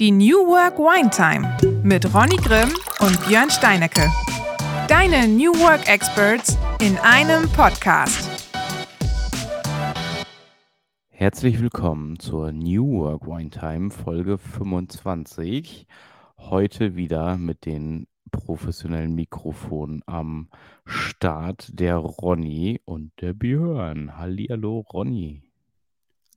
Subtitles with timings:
[0.00, 4.10] Die New Work Wine Time mit Ronny Grimm und Björn Steinecke.
[4.88, 8.28] Deine New Work Experts in einem Podcast.
[11.10, 15.86] Herzlich willkommen zur New Work Wine Time Folge 25.
[16.38, 20.48] Heute wieder mit den professionellen Mikrofonen am
[20.84, 24.18] Start der Ronny und der Björn.
[24.18, 25.43] Hallihallo Ronny.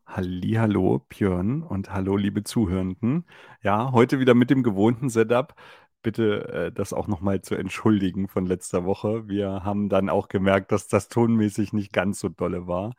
[0.07, 3.25] Hallo, Björn und hallo, liebe Zuhörenden.
[3.61, 5.53] Ja, heute wieder mit dem gewohnten Setup.
[6.01, 9.27] Bitte äh, das auch nochmal zu entschuldigen von letzter Woche.
[9.27, 12.93] Wir haben dann auch gemerkt, dass das tonmäßig nicht ganz so dolle war.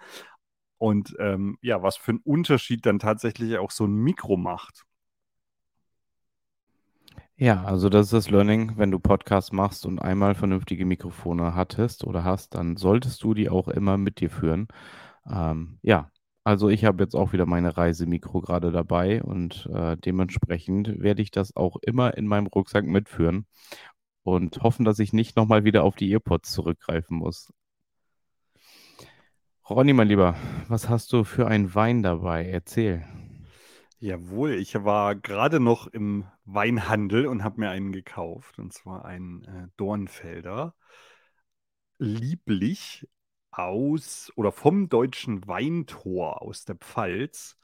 [0.79, 4.85] Und ähm, ja, was für einen Unterschied dann tatsächlich auch so ein Mikro macht.
[7.37, 12.05] Ja, also das ist das Learning, wenn du Podcasts machst und einmal vernünftige Mikrofone hattest
[12.05, 14.69] oder hast, dann solltest du die auch immer mit dir führen.
[15.31, 16.11] Ähm, ja,
[16.49, 21.31] also ich habe jetzt auch wieder meine Reisemikro gerade dabei und äh, dementsprechend werde ich
[21.31, 23.45] das auch immer in meinem Rucksack mitführen
[24.23, 27.53] und hoffen, dass ich nicht nochmal wieder auf die Earpods zurückgreifen muss.
[29.69, 30.37] Ronny, mein Lieber,
[30.69, 32.49] was hast du für einen Wein dabei?
[32.49, 33.05] Erzähl.
[33.99, 39.45] Jawohl, ich war gerade noch im Weinhandel und habe mir einen gekauft, und zwar einen
[39.45, 40.75] äh, Dornfelder.
[41.99, 43.07] Lieblich
[43.59, 47.57] aus oder vom Deutschen Weintor aus der Pfalz.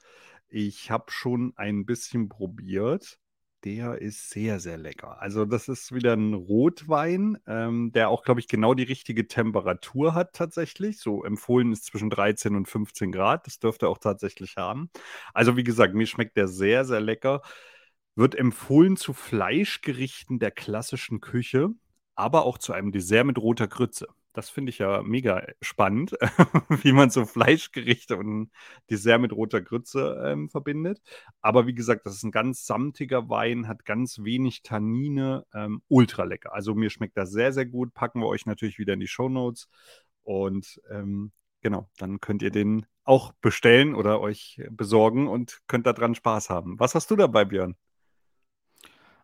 [0.49, 3.19] Ich habe schon ein bisschen probiert.
[3.63, 5.19] Der ist sehr, sehr lecker.
[5.21, 10.13] Also das ist wieder ein Rotwein, ähm, der auch, glaube ich, genau die richtige Temperatur
[10.13, 10.99] hat tatsächlich.
[10.99, 13.47] So empfohlen ist zwischen 13 und 15 Grad.
[13.47, 14.91] Das dürfte er auch tatsächlich haben.
[15.33, 17.41] Also wie gesagt, mir schmeckt der sehr, sehr lecker.
[18.15, 21.69] Wird empfohlen zu Fleischgerichten der klassischen Küche,
[22.15, 24.07] aber auch zu einem Dessert mit roter Grütze.
[24.35, 26.11] Das finde ich ja mega spannend,
[26.83, 28.51] wie man so Fleischgerichte und
[28.89, 31.01] Dessert mit roter Grütze ähm, verbindet.
[31.41, 36.25] Aber wie gesagt, das ist ein ganz samtiger Wein, hat ganz wenig Tannine, ähm, ultra
[36.25, 36.53] lecker.
[36.53, 37.93] Also mir schmeckt das sehr, sehr gut.
[37.93, 39.69] Packen wir euch natürlich wieder in die Show Notes.
[40.23, 41.31] Und ähm,
[41.61, 46.77] genau, dann könnt ihr den auch bestellen oder euch besorgen und könnt daran Spaß haben.
[46.77, 47.75] Was hast du dabei, Björn?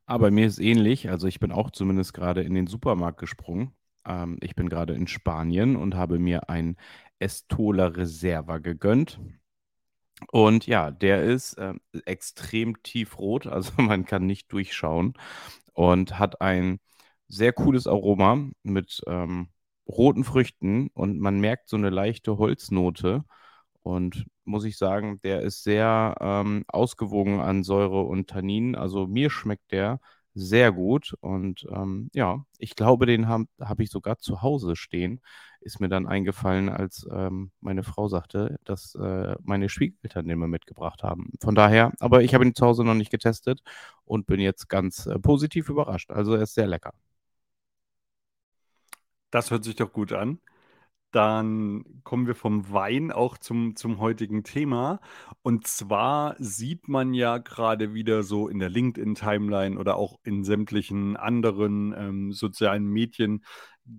[0.05, 1.09] Aber ah, mir ist ähnlich.
[1.09, 3.73] Also ich bin auch zumindest gerade in den Supermarkt gesprungen
[4.05, 6.77] ähm, ich bin gerade in Spanien und habe mir ein
[7.19, 9.19] Estola Reserva gegönnt.
[10.31, 11.73] Und ja, der ist äh,
[12.05, 15.13] extrem tiefrot, also man kann nicht durchschauen
[15.73, 16.79] und hat ein
[17.27, 19.49] sehr cooles Aroma mit ähm,
[19.87, 23.23] roten Früchten und man merkt so eine leichte Holznote.
[23.83, 28.75] Und muss ich sagen, der ist sehr ähm, ausgewogen an Säure und Tannin.
[28.75, 29.99] Also mir schmeckt der
[30.33, 31.13] sehr gut.
[31.21, 35.21] Und ähm, ja, ich glaube, den habe hab ich sogar zu Hause stehen.
[35.59, 40.47] Ist mir dann eingefallen, als ähm, meine Frau sagte, dass äh, meine Schwiegereltern den mal
[40.47, 41.31] mitgebracht haben.
[41.39, 43.61] Von daher, aber ich habe ihn zu Hause noch nicht getestet
[44.05, 46.11] und bin jetzt ganz äh, positiv überrascht.
[46.11, 46.93] Also er ist sehr lecker.
[49.29, 50.39] Das hört sich doch gut an.
[51.11, 54.99] Dann kommen wir vom Wein auch zum, zum heutigen Thema.
[55.41, 61.17] Und zwar sieht man ja gerade wieder so in der LinkedIn-Timeline oder auch in sämtlichen
[61.17, 63.43] anderen ähm, sozialen Medien,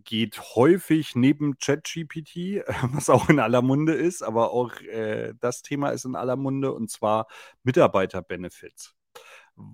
[0.04, 2.62] geht häufig neben ChatGPT,
[2.94, 6.72] was auch in aller Munde ist, aber auch äh, das Thema ist in aller Munde,
[6.72, 7.26] und zwar
[7.62, 8.94] Mitarbeiterbenefits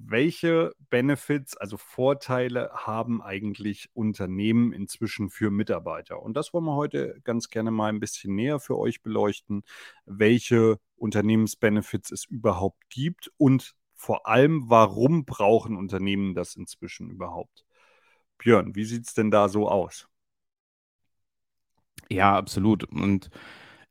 [0.07, 6.23] welche Benefits, also Vorteile haben eigentlich Unternehmen inzwischen für Mitarbeiter?
[6.23, 9.63] Und das wollen wir heute ganz gerne mal ein bisschen näher für euch beleuchten,
[10.05, 17.65] welche Unternehmensbenefits es überhaupt gibt und vor allem, warum brauchen Unternehmen das inzwischen überhaupt?
[18.39, 20.09] Björn, wie sieht es denn da so aus?
[22.09, 22.85] Ja, absolut.
[22.85, 23.31] Und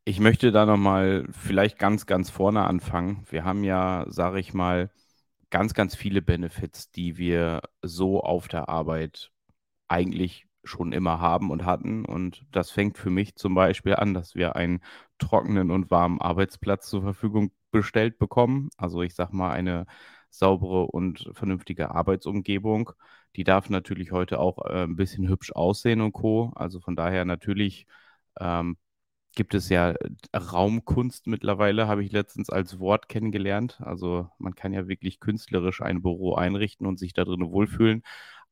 [0.06, 3.26] ich möchte da nochmal vielleicht ganz, ganz vorne anfangen.
[3.30, 4.90] Wir haben ja, sage ich mal,
[5.50, 9.32] ganz, ganz viele Benefits, die wir so auf der Arbeit
[9.88, 12.06] eigentlich schon immer haben und hatten.
[12.06, 14.82] Und das fängt für mich zum Beispiel an, dass wir einen
[15.18, 18.70] trockenen und warmen Arbeitsplatz zur Verfügung bestellt bekommen.
[18.78, 19.86] Also ich sage mal eine
[20.30, 22.92] saubere und vernünftige Arbeitsumgebung.
[23.36, 26.52] Die darf natürlich heute auch äh, ein bisschen hübsch aussehen und co.
[26.56, 27.88] Also von daher natürlich
[28.40, 28.78] ähm,
[29.38, 29.94] gibt es ja
[30.36, 33.80] Raumkunst mittlerweile, habe ich letztens als Wort kennengelernt.
[33.82, 38.02] Also man kann ja wirklich künstlerisch ein Büro einrichten und sich da drin wohlfühlen.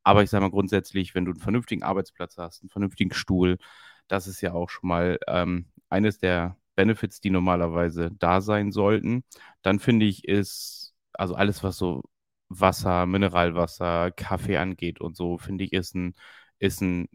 [0.04, 3.58] Aber ich sage mal grundsätzlich, wenn du einen vernünftigen Arbeitsplatz hast, einen vernünftigen Stuhl,
[4.06, 9.24] das ist ja auch schon mal ähm, eines der Benefits, die normalerweise da sein sollten.
[9.62, 12.04] Dann finde ich, ist also alles, was so
[12.48, 16.14] Wasser, Mineralwasser, Kaffee angeht und so, finde ich, ist ein,
[16.60, 17.08] ist ein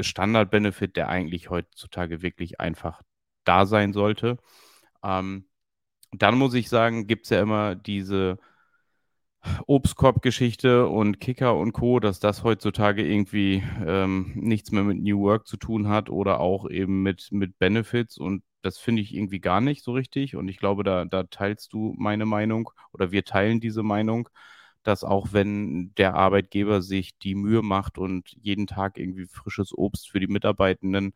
[0.00, 3.02] Standard-Benefit, der eigentlich heutzutage wirklich einfach
[3.44, 4.38] da sein sollte.
[5.02, 5.46] Ähm,
[6.12, 8.38] dann muss ich sagen, gibt es ja immer diese
[9.66, 15.46] Obstkorb-Geschichte und Kicker und Co., dass das heutzutage irgendwie ähm, nichts mehr mit New Work
[15.46, 18.16] zu tun hat oder auch eben mit, mit Benefits.
[18.18, 20.36] Und das finde ich irgendwie gar nicht so richtig.
[20.36, 24.28] Und ich glaube, da, da teilst du meine Meinung oder wir teilen diese Meinung,
[24.84, 30.10] dass auch wenn der Arbeitgeber sich die Mühe macht und jeden Tag irgendwie frisches Obst
[30.10, 31.14] für die Mitarbeitenden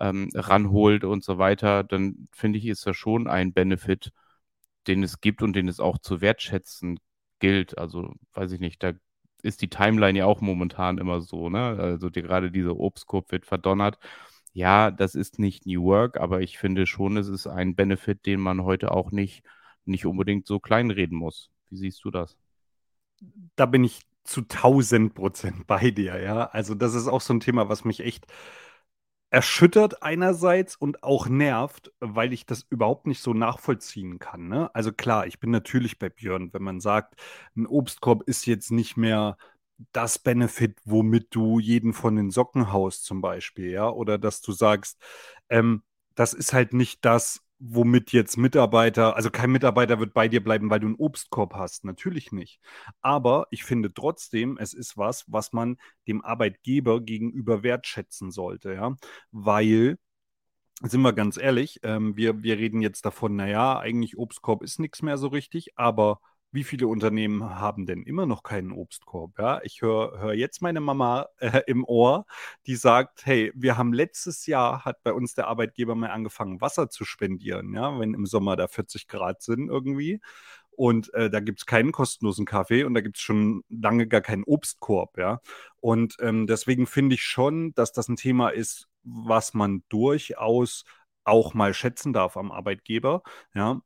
[0.00, 4.12] ähm, ranholt und so weiter, dann finde ich, ist das schon ein Benefit,
[4.86, 7.00] den es gibt und den es auch zu wertschätzen
[7.38, 7.78] gilt.
[7.78, 8.92] Also weiß ich nicht, da
[9.42, 11.76] ist die Timeline ja auch momentan immer so, ne?
[11.78, 13.98] Also die, gerade diese Obstkorb wird verdonnert.
[14.54, 18.40] Ja, das ist nicht New Work, aber ich finde schon, es ist ein Benefit, den
[18.40, 19.44] man heute auch nicht,
[19.84, 21.50] nicht unbedingt so kleinreden muss.
[21.70, 22.36] Wie siehst du das?
[23.56, 26.46] Da bin ich zu 1000 Prozent bei dir, ja.
[26.46, 28.26] Also das ist auch so ein Thema, was mich echt
[29.30, 34.48] erschüttert einerseits und auch nervt, weil ich das überhaupt nicht so nachvollziehen kann.
[34.48, 34.72] Ne?
[34.74, 37.16] Also klar, ich bin natürlich bei Björn, wenn man sagt,
[37.56, 39.36] ein Obstkorb ist jetzt nicht mehr
[39.92, 44.52] das Benefit, womit du jeden von den Socken haust zum Beispiel, ja, oder dass du
[44.52, 45.02] sagst,
[45.48, 45.82] ähm,
[46.14, 50.70] das ist halt nicht das, womit jetzt Mitarbeiter, also kein Mitarbeiter wird bei dir bleiben,
[50.70, 51.84] weil du einen Obstkorb hast.
[51.84, 52.60] Natürlich nicht.
[53.00, 58.96] Aber ich finde trotzdem, es ist was, was man dem Arbeitgeber gegenüber wertschätzen sollte, ja.
[59.32, 59.98] Weil,
[60.82, 65.02] sind wir ganz ehrlich, ähm, wir, wir reden jetzt davon, naja, eigentlich Obstkorb ist nichts
[65.02, 66.20] mehr so richtig, aber
[66.54, 69.38] wie viele Unternehmen haben denn immer noch keinen Obstkorb?
[69.38, 72.26] Ja, ich höre hör jetzt meine Mama äh, im Ohr,
[72.66, 76.88] die sagt, hey, wir haben letztes Jahr, hat bei uns der Arbeitgeber mal angefangen, Wasser
[76.88, 80.20] zu spendieren, ja, wenn im Sommer da 40 Grad sind irgendwie.
[80.70, 84.20] Und äh, da gibt es keinen kostenlosen Kaffee und da gibt es schon lange gar
[84.20, 85.40] keinen Obstkorb, ja.
[85.80, 90.84] Und ähm, deswegen finde ich schon, dass das ein Thema ist, was man durchaus
[91.24, 93.22] auch mal schätzen darf am Arbeitgeber,
[93.54, 93.80] ja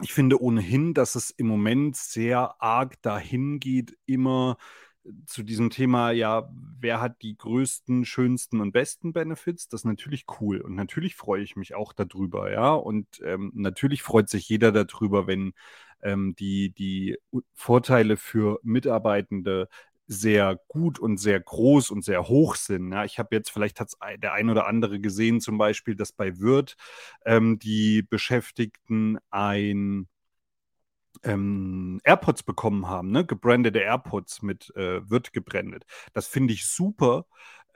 [0.00, 4.56] ich finde ohnehin, dass es im Moment sehr arg dahin geht, immer
[5.04, 6.48] äh, zu diesem Thema, ja,
[6.80, 9.68] wer hat die größten, schönsten und besten Benefits?
[9.68, 12.72] Das ist natürlich cool und natürlich freue ich mich auch darüber, ja.
[12.72, 15.52] Und ähm, natürlich freut sich jeder darüber, wenn
[16.02, 17.18] ähm, die, die
[17.54, 19.68] Vorteile für Mitarbeitende
[20.06, 22.92] sehr gut und sehr groß und sehr hoch sind.
[22.92, 26.38] Ja, ich habe jetzt, vielleicht hat der ein oder andere gesehen, zum Beispiel, dass bei
[26.38, 26.76] Wirt
[27.24, 30.08] ähm, die Beschäftigten ein
[31.24, 33.24] ähm, AirPods bekommen haben, ne?
[33.24, 35.84] gebrandete AirPods mit äh, Wirt gebrandet.
[36.12, 37.26] Das finde ich super,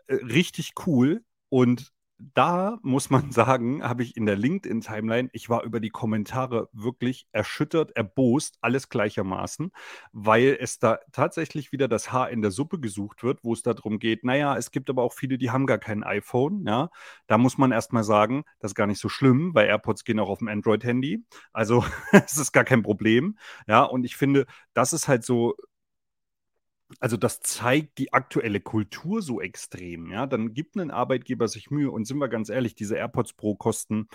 [0.09, 5.63] äh, richtig cool und da muss man sagen, habe ich in der LinkedIn-Timeline, ich war
[5.65, 9.71] über die Kommentare wirklich erschüttert, erbost, alles gleichermaßen,
[10.13, 13.99] weil es da tatsächlich wieder das Haar in der Suppe gesucht wird, wo es darum
[13.99, 16.91] geht, naja, es gibt aber auch viele, die haben gar kein iPhone, ja.
[17.27, 20.29] Da muss man erstmal sagen, das ist gar nicht so schlimm, weil AirPods gehen auch
[20.29, 21.25] auf dem Android-Handy.
[21.53, 23.83] Also es ist gar kein Problem, ja.
[23.83, 25.55] Und ich finde, das ist halt so
[27.01, 30.27] also das zeigt die aktuelle Kultur so extrem, ja.
[30.27, 34.09] Dann gibt ein Arbeitgeber sich Mühe und sind wir ganz ehrlich, diese AirPods Pro kosten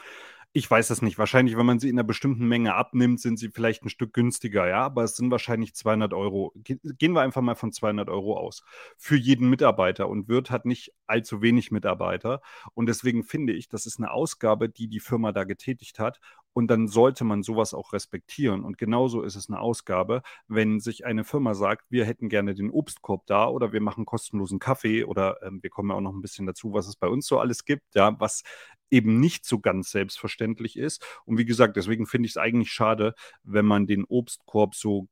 [0.53, 1.17] ich weiß es nicht.
[1.17, 4.67] Wahrscheinlich, wenn man sie in einer bestimmten Menge abnimmt, sind sie vielleicht ein Stück günstiger,
[4.67, 6.51] ja, aber es sind wahrscheinlich 200 Euro.
[6.55, 8.63] Gehen wir einfach mal von 200 Euro aus.
[8.97, 10.09] Für jeden Mitarbeiter.
[10.09, 12.41] Und Wirt hat nicht allzu wenig Mitarbeiter.
[12.73, 16.19] Und deswegen finde ich, das ist eine Ausgabe, die die Firma da getätigt hat.
[16.53, 18.63] Und dann sollte man sowas auch respektieren.
[18.63, 22.69] Und genauso ist es eine Ausgabe, wenn sich eine Firma sagt, wir hätten gerne den
[22.69, 26.21] Obstkorb da oder wir machen kostenlosen Kaffee oder ähm, wir kommen ja auch noch ein
[26.21, 28.43] bisschen dazu, was es bei uns so alles gibt, ja, was
[28.89, 31.05] eben nicht so ganz selbstverständlich ist.
[31.25, 35.07] Und wie gesagt, deswegen finde ich es eigentlich schade, wenn man den Obstkorb so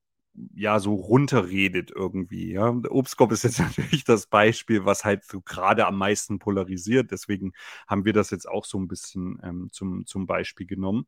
[0.56, 2.54] ja, so runterredet irgendwie.
[2.54, 2.72] Ja.
[2.72, 7.12] Der Obstkorb ist jetzt natürlich das Beispiel, was halt so gerade am meisten polarisiert.
[7.12, 7.54] Deswegen
[7.88, 11.08] haben wir das jetzt auch so ein bisschen ähm, zum, zum Beispiel genommen.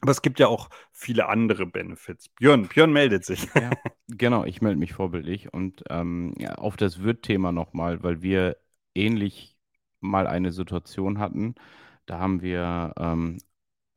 [0.00, 2.28] Aber es gibt ja auch viele andere Benefits.
[2.28, 3.48] Björn, Björn meldet sich.
[3.54, 3.70] Ja,
[4.08, 5.52] genau, ich melde mich vorbildlich.
[5.52, 8.56] Und ähm, ja, auf das Wirt-Thema nochmal, weil wir
[8.94, 9.56] ähnlich
[10.00, 11.56] mal eine Situation hatten.
[12.06, 13.38] Da haben wir ähm,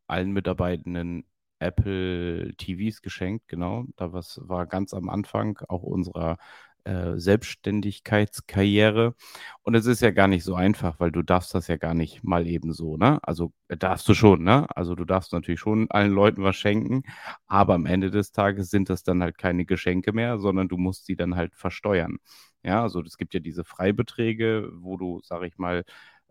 [0.07, 1.25] allen Mitarbeitenden
[1.59, 3.85] Apple TVs geschenkt, genau.
[3.95, 6.37] Da was war ganz am Anfang auch unserer
[6.85, 9.15] äh, Selbstständigkeitskarriere.
[9.63, 12.23] Und es ist ja gar nicht so einfach, weil du darfst das ja gar nicht
[12.23, 13.19] mal eben so, ne?
[13.23, 14.67] Also äh, darfst du schon, ne?
[14.75, 17.03] Also du darfst natürlich schon allen Leuten was schenken,
[17.47, 21.05] aber am Ende des Tages sind das dann halt keine Geschenke mehr, sondern du musst
[21.05, 22.17] sie dann halt versteuern.
[22.63, 25.83] Ja, also es gibt ja diese Freibeträge, wo du, sag ich mal,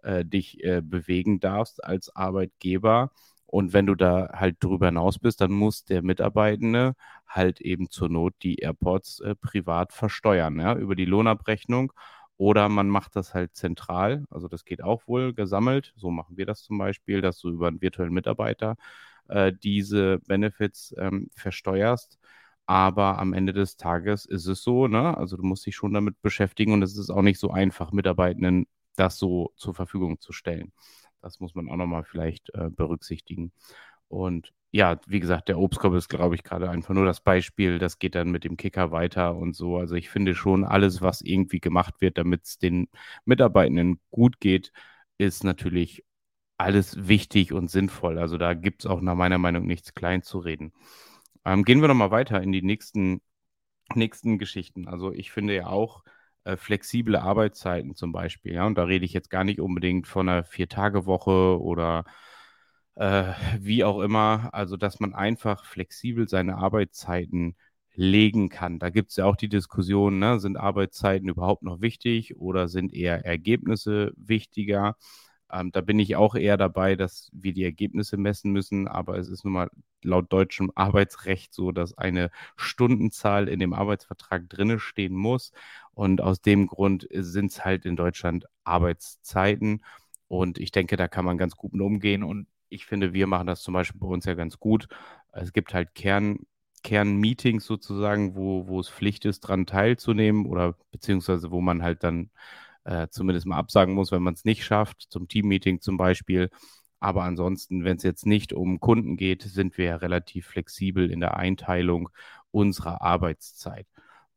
[0.02, 3.10] äh, dich äh, bewegen darfst als Arbeitgeber.
[3.50, 6.94] Und wenn du da halt drüber hinaus bist, dann muss der Mitarbeitende
[7.26, 11.92] halt eben zur Not die AirPods äh, privat versteuern, ja, über die Lohnabrechnung.
[12.36, 15.92] Oder man macht das halt zentral, also das geht auch wohl gesammelt.
[15.96, 18.76] So machen wir das zum Beispiel, dass du über einen virtuellen Mitarbeiter
[19.28, 22.18] äh, diese Benefits ähm, versteuerst.
[22.66, 25.16] Aber am Ende des Tages ist es so, ne?
[25.16, 28.66] Also du musst dich schon damit beschäftigen und es ist auch nicht so einfach, Mitarbeitenden
[28.96, 30.72] das so zur Verfügung zu stellen.
[31.22, 33.52] Das muss man auch nochmal vielleicht äh, berücksichtigen.
[34.08, 37.78] Und ja, wie gesagt, der Obstkorb ist, glaube ich, gerade einfach nur das Beispiel.
[37.78, 39.78] Das geht dann mit dem Kicker weiter und so.
[39.78, 42.88] Also ich finde schon, alles, was irgendwie gemacht wird, damit es den
[43.24, 44.72] Mitarbeitenden gut geht,
[45.18, 46.04] ist natürlich
[46.58, 48.18] alles wichtig und sinnvoll.
[48.18, 50.72] Also da gibt es auch nach meiner Meinung nichts klein zu reden.
[51.44, 53.22] Ähm, gehen wir nochmal weiter in die nächsten,
[53.94, 54.88] nächsten Geschichten.
[54.88, 56.04] Also ich finde ja auch
[56.52, 58.54] äh, flexible Arbeitszeiten zum Beispiel.
[58.54, 62.04] Ja, und da rede ich jetzt gar nicht unbedingt von einer Vier-Tage-Woche oder
[62.96, 64.50] äh, wie auch immer.
[64.52, 67.56] Also, dass man einfach flexibel seine Arbeitszeiten
[67.94, 68.78] legen kann.
[68.78, 72.94] Da gibt es ja auch die Diskussion, ne, sind Arbeitszeiten überhaupt noch wichtig oder sind
[72.94, 74.96] eher Ergebnisse wichtiger?
[75.52, 79.28] Ähm, da bin ich auch eher dabei, dass wir die Ergebnisse messen müssen, aber es
[79.28, 79.70] ist nun mal
[80.02, 85.52] laut deutschem Arbeitsrecht so, dass eine Stundenzahl in dem Arbeitsvertrag drinne stehen muss.
[85.94, 89.84] Und aus dem Grund sind es halt in Deutschland Arbeitszeiten.
[90.28, 92.22] Und ich denke, da kann man ganz gut mit umgehen.
[92.22, 94.88] Und ich finde, wir machen das zum Beispiel bei uns ja ganz gut.
[95.32, 96.40] Es gibt halt Kern,
[96.82, 102.30] Kernmeetings sozusagen, wo, wo es Pflicht ist, daran teilzunehmen oder beziehungsweise wo man halt dann
[102.90, 106.50] äh, zumindest mal absagen muss, wenn man es nicht schafft, zum Teammeeting zum Beispiel.
[106.98, 111.20] Aber ansonsten, wenn es jetzt nicht um Kunden geht, sind wir ja relativ flexibel in
[111.20, 112.10] der Einteilung
[112.50, 113.86] unserer Arbeitszeit.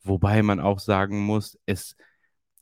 [0.03, 1.95] Wobei man auch sagen muss, es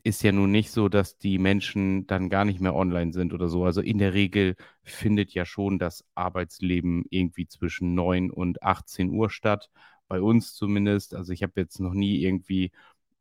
[0.03, 3.49] ist ja nun nicht so, dass die Menschen dann gar nicht mehr online sind oder
[3.49, 3.65] so.
[3.65, 9.29] Also in der Regel findet ja schon das Arbeitsleben irgendwie zwischen 9 und 18 Uhr
[9.29, 9.69] statt.
[10.07, 11.15] Bei uns zumindest.
[11.15, 12.71] Also ich habe jetzt noch nie irgendwie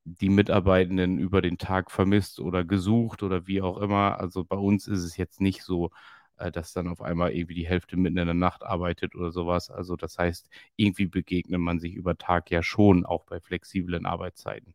[0.04, 4.18] die Mitarbeitenden über den Tag vermisst oder gesucht oder wie auch immer.
[4.20, 5.90] Also bei uns ist es jetzt nicht so,
[6.36, 9.70] äh, dass dann auf einmal irgendwie die Hälfte mitten in der Nacht arbeitet oder sowas.
[9.70, 14.74] Also das heißt, irgendwie begegnet man sich über Tag ja schon, auch bei flexiblen Arbeitszeiten.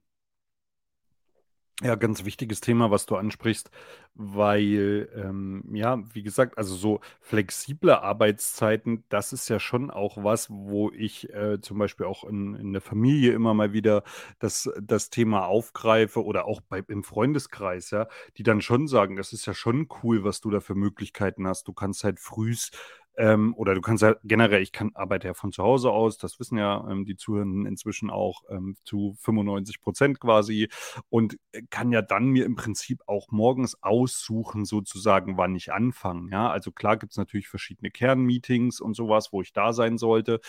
[1.84, 3.70] Ja, ganz wichtiges Thema, was du ansprichst,
[4.13, 10.50] weil, ähm, ja, wie gesagt, also so flexible Arbeitszeiten, das ist ja schon auch was,
[10.50, 14.03] wo ich äh, zum Beispiel auch in, in der Familie immer mal wieder
[14.39, 19.34] das, das Thema aufgreife oder auch bei, im Freundeskreis, ja, die dann schon sagen, das
[19.34, 21.67] ist ja schon cool, was du da für Möglichkeiten hast.
[21.67, 22.77] Du kannst halt frühst
[23.17, 26.39] ähm, oder du kannst ja generell, ich kann, arbeite ja von zu Hause aus, das
[26.39, 30.69] wissen ja ähm, die Zuhörenden inzwischen auch ähm, zu 95 Prozent quasi
[31.10, 36.31] und äh, kann ja dann mir im Prinzip auch morgens aussuchen, sozusagen, wann ich anfange.
[36.31, 40.39] Ja, also klar gibt es natürlich verschiedene Kernmeetings und sowas, wo ich da sein sollte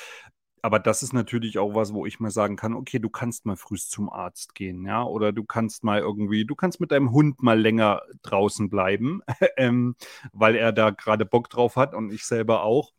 [0.63, 3.57] aber das ist natürlich auch was, wo ich mal sagen kann, okay, du kannst mal
[3.57, 7.43] früh zum Arzt gehen, ja, oder du kannst mal irgendwie, du kannst mit deinem Hund
[7.43, 9.23] mal länger draußen bleiben,
[9.57, 9.97] ähm,
[10.33, 12.93] weil er da gerade Bock drauf hat und ich selber auch.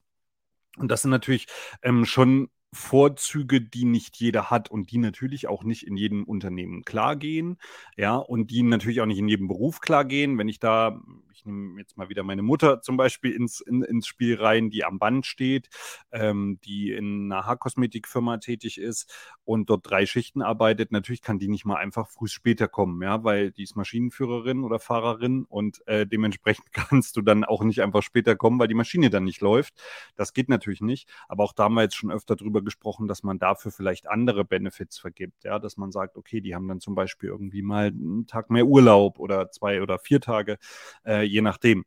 [0.77, 1.47] Und das sind natürlich
[1.81, 6.83] ähm, schon Vorzüge, die nicht jeder hat und die natürlich auch nicht in jedem Unternehmen
[6.83, 7.57] klar gehen,
[7.95, 10.37] ja, und die natürlich auch nicht in jedem Beruf klar gehen.
[10.37, 11.01] Wenn ich da,
[11.47, 14.99] nehme jetzt mal wieder meine Mutter zum Beispiel ins, in, ins Spiel rein, die am
[14.99, 15.69] Band steht,
[16.11, 19.13] ähm, die in einer Haarkosmetikfirma tätig ist
[19.43, 23.23] und dort drei Schichten arbeitet, natürlich kann die nicht mal einfach früh später kommen, ja,
[23.23, 28.03] weil die ist Maschinenführerin oder Fahrerin und äh, dementsprechend kannst du dann auch nicht einfach
[28.03, 29.73] später kommen, weil die Maschine dann nicht läuft.
[30.15, 34.09] Das geht natürlich nicht, aber auch damals schon öfter darüber gesprochen, dass man dafür vielleicht
[34.09, 35.43] andere Benefits vergibt.
[35.43, 38.65] Ja, dass man sagt, okay, die haben dann zum Beispiel irgendwie mal einen Tag mehr
[38.65, 40.57] Urlaub oder zwei oder vier Tage,
[41.05, 41.85] äh, je nachdem.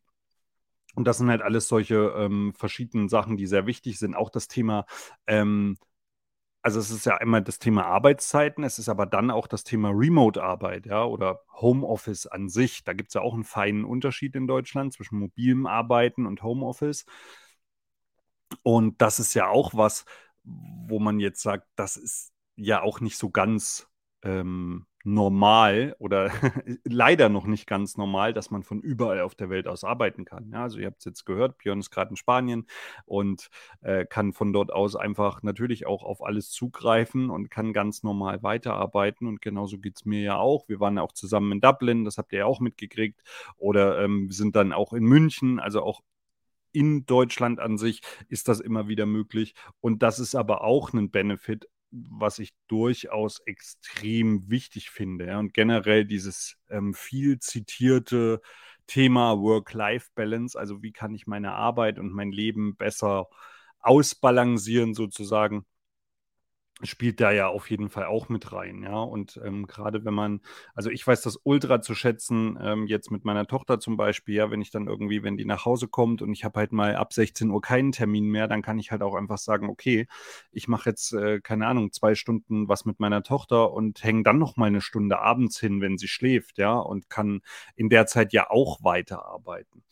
[0.95, 4.15] Und das sind halt alles solche ähm, verschiedenen Sachen, die sehr wichtig sind.
[4.15, 4.85] Auch das Thema,
[5.27, 5.77] ähm,
[6.61, 9.89] also es ist ja immer das Thema Arbeitszeiten, es ist aber dann auch das Thema
[9.89, 12.83] Remote-Arbeit, ja, oder Homeoffice an sich.
[12.83, 17.05] Da gibt es ja auch einen feinen Unterschied in Deutschland zwischen mobilem Arbeiten und Homeoffice.
[18.63, 20.05] Und das ist ja auch was,
[20.43, 23.87] wo man jetzt sagt, das ist ja auch nicht so ganz
[24.23, 26.31] ähm, normal oder
[26.83, 30.51] leider noch nicht ganz normal, dass man von überall auf der Welt aus arbeiten kann.
[30.51, 32.67] Ja, also ihr habt es jetzt gehört, Björn ist gerade in Spanien
[33.05, 33.49] und
[33.81, 38.43] äh, kann von dort aus einfach natürlich auch auf alles zugreifen und kann ganz normal
[38.43, 39.27] weiterarbeiten.
[39.27, 40.67] Und genauso geht es mir ja auch.
[40.67, 43.21] Wir waren ja auch zusammen in Dublin, das habt ihr ja auch mitgekriegt.
[43.57, 46.01] Oder ähm, sind dann auch in München, also auch
[46.73, 49.55] in Deutschland an sich ist das immer wieder möglich.
[49.81, 55.27] Und das ist aber auch ein Benefit, was ich durchaus extrem wichtig finde.
[55.27, 55.39] Ja.
[55.39, 58.41] Und generell dieses ähm, viel zitierte
[58.87, 63.27] Thema Work-Life-Balance, also wie kann ich meine Arbeit und mein Leben besser
[63.79, 65.65] ausbalancieren sozusagen.
[66.83, 68.99] Spielt da ja auf jeden Fall auch mit rein, ja.
[69.01, 70.41] Und ähm, gerade wenn man,
[70.73, 74.51] also ich weiß das ultra zu schätzen, ähm, jetzt mit meiner Tochter zum Beispiel, ja,
[74.51, 77.13] wenn ich dann irgendwie, wenn die nach Hause kommt und ich habe halt mal ab
[77.13, 80.07] 16 Uhr keinen Termin mehr, dann kann ich halt auch einfach sagen, okay,
[80.51, 84.37] ich mache jetzt, äh, keine Ahnung, zwei Stunden was mit meiner Tochter und hänge dann
[84.39, 87.41] noch mal eine Stunde abends hin, wenn sie schläft, ja, und kann
[87.75, 89.83] in der Zeit ja auch weiterarbeiten.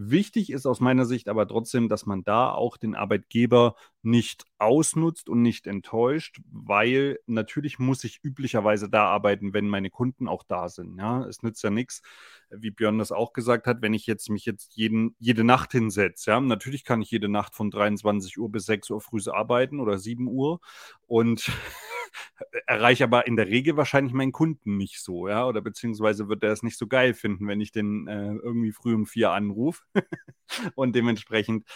[0.00, 5.28] Wichtig ist aus meiner Sicht aber trotzdem, dass man da auch den Arbeitgeber nicht ausnutzt
[5.28, 10.68] und nicht enttäuscht, weil natürlich muss ich üblicherweise da arbeiten, wenn meine Kunden auch da
[10.68, 10.98] sind.
[10.98, 12.02] Ja, es nützt ja nichts,
[12.48, 16.30] wie Björn das auch gesagt hat, wenn ich jetzt mich jetzt jeden, jede Nacht hinsetze.
[16.30, 19.98] Ja, natürlich kann ich jede Nacht von 23 Uhr bis 6 Uhr früh arbeiten oder
[19.98, 20.60] 7 Uhr
[21.08, 21.50] und
[22.66, 26.52] erreiche aber in der Regel wahrscheinlich meinen Kunden nicht so, ja, oder beziehungsweise wird er
[26.52, 29.82] es nicht so geil finden, wenn ich den äh, irgendwie früh um vier anrufe.
[30.74, 31.66] und dementsprechend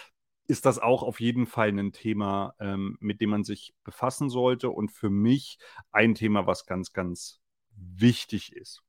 [0.47, 4.71] ist das auch auf jeden Fall ein Thema, ähm, mit dem man sich befassen sollte
[4.71, 5.59] und für mich
[5.93, 7.41] ein Thema, was ganz, ganz
[7.77, 8.83] wichtig ist.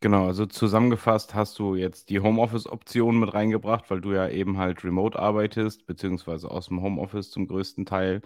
[0.00, 4.82] Genau, also zusammengefasst hast du jetzt die Homeoffice-Option mit reingebracht, weil du ja eben halt
[4.82, 8.20] remote arbeitest, beziehungsweise aus dem Homeoffice zum größten Teil.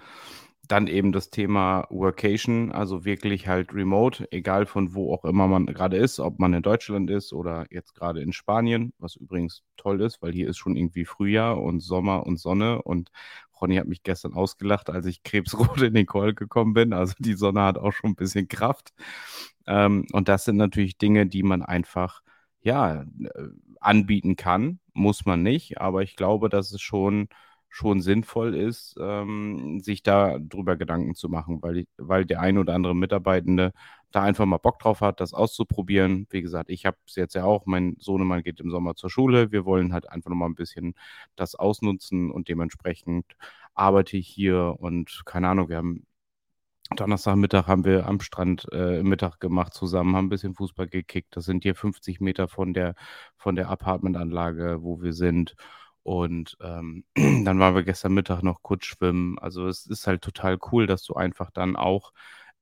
[0.68, 5.66] Dann eben das Thema Workation, also wirklich halt remote, egal von wo auch immer man
[5.66, 10.00] gerade ist, ob man in Deutschland ist oder jetzt gerade in Spanien, was übrigens toll
[10.00, 13.11] ist, weil hier ist schon irgendwie Frühjahr und Sommer und Sonne und
[13.61, 16.92] Ronny hat mich gestern ausgelacht, als ich krebsrot in den Call gekommen bin.
[16.92, 18.92] Also die Sonne hat auch schon ein bisschen Kraft.
[19.66, 22.23] Ähm, und das sind natürlich Dinge, die man einfach
[22.61, 23.06] ja äh,
[23.80, 27.28] anbieten kann, muss man nicht, aber ich glaube, dass es schon
[27.76, 32.75] schon sinnvoll ist, ähm, sich da drüber Gedanken zu machen, weil, weil der ein oder
[32.75, 33.75] andere Mitarbeitende
[34.12, 36.26] da einfach mal Bock drauf hat, das auszuprobieren.
[36.30, 39.52] Wie gesagt, ich habe es jetzt ja auch, mein Sohnemann geht im Sommer zur Schule.
[39.52, 40.95] Wir wollen halt einfach noch mal ein bisschen
[41.37, 43.26] das ausnutzen und dementsprechend
[43.75, 46.06] arbeite ich hier und keine Ahnung, wir haben
[46.95, 51.37] Donnerstagmittag haben wir am Strand äh, Mittag gemacht zusammen, haben ein bisschen Fußball gekickt.
[51.37, 52.95] Das sind hier 50 Meter von der,
[53.37, 55.56] von der Apartmentanlage, wo wir sind.
[56.06, 59.40] Und ähm, dann waren wir gestern Mittag noch kurz schwimmen.
[59.40, 62.12] Also es ist halt total cool, dass du einfach dann auch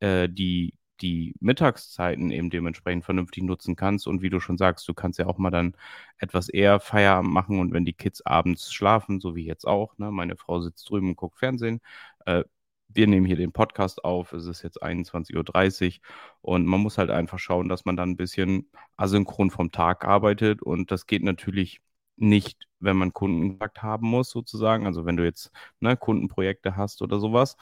[0.01, 4.07] äh, die, die Mittagszeiten eben dementsprechend vernünftig nutzen kannst.
[4.07, 5.77] Und wie du schon sagst, du kannst ja auch mal dann
[6.17, 7.61] etwas eher Feierabend machen.
[7.61, 11.11] Und wenn die Kids abends schlafen, so wie jetzt auch, ne, meine Frau sitzt drüben
[11.11, 11.81] und guckt Fernsehen,
[12.25, 12.45] äh,
[12.89, 16.01] wir nehmen hier den Podcast auf, es ist jetzt 21.30 Uhr
[16.41, 20.63] und man muss halt einfach schauen, dass man dann ein bisschen asynchron vom Tag arbeitet
[20.63, 21.83] und das geht natürlich
[22.17, 24.87] nicht, wenn man Kundenkontakt haben muss, sozusagen.
[24.87, 25.51] Also wenn du jetzt
[25.81, 27.57] ne, Kundenprojekte hast oder sowas.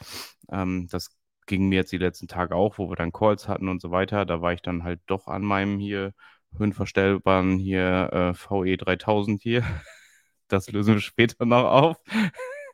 [0.50, 1.10] Ähm, das
[1.46, 4.24] ging mir jetzt die letzten Tage auch, wo wir dann Calls hatten und so weiter.
[4.26, 6.14] Da war ich dann halt doch an meinem hier
[6.56, 9.64] höhenverstellbaren hier äh, VE 3000 hier.
[10.48, 11.96] Das lösen wir später noch auf.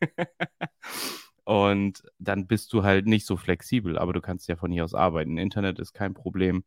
[1.45, 4.95] und dann bist du halt nicht so flexibel, aber du kannst ja von hier aus
[4.95, 5.38] arbeiten.
[5.38, 6.64] Internet ist kein Problem.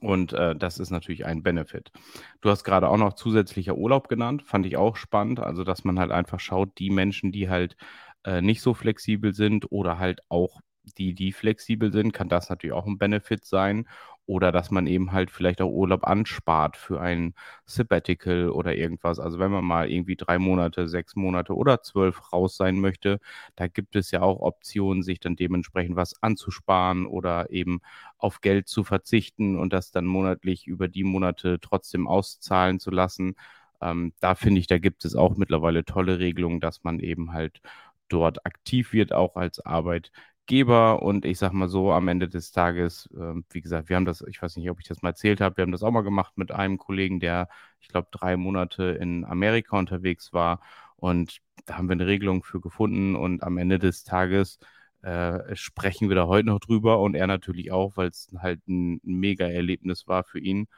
[0.00, 1.92] Und äh, das ist natürlich ein Benefit.
[2.40, 5.40] Du hast gerade auch noch zusätzlicher Urlaub genannt, fand ich auch spannend.
[5.40, 7.76] Also, dass man halt einfach schaut, die Menschen, die halt
[8.24, 10.60] äh, nicht so flexibel sind oder halt auch
[10.98, 13.88] die, die flexibel sind, kann das natürlich auch ein Benefit sein.
[14.26, 17.34] Oder dass man eben halt vielleicht auch Urlaub anspart für ein
[17.64, 19.20] Sabbatical oder irgendwas.
[19.20, 23.20] Also wenn man mal irgendwie drei Monate, sechs Monate oder zwölf raus sein möchte,
[23.54, 27.80] da gibt es ja auch Optionen, sich dann dementsprechend was anzusparen oder eben
[28.18, 33.34] auf Geld zu verzichten und das dann monatlich über die Monate trotzdem auszahlen zu lassen.
[33.80, 37.60] Ähm, da finde ich, da gibt es auch mittlerweile tolle Regelungen, dass man eben halt
[38.08, 40.12] dort aktiv wird, auch als Arbeit,
[40.46, 44.04] Geber und ich sag mal so, am Ende des Tages, äh, wie gesagt, wir haben
[44.04, 46.02] das, ich weiß nicht, ob ich das mal erzählt habe, wir haben das auch mal
[46.02, 47.48] gemacht mit einem Kollegen, der,
[47.80, 50.60] ich glaube, drei Monate in Amerika unterwegs war
[50.96, 54.58] und da haben wir eine Regelung für gefunden und am Ende des Tages
[55.02, 59.00] äh, sprechen wir da heute noch drüber und er natürlich auch, weil es halt ein
[59.04, 60.68] mega Erlebnis war für ihn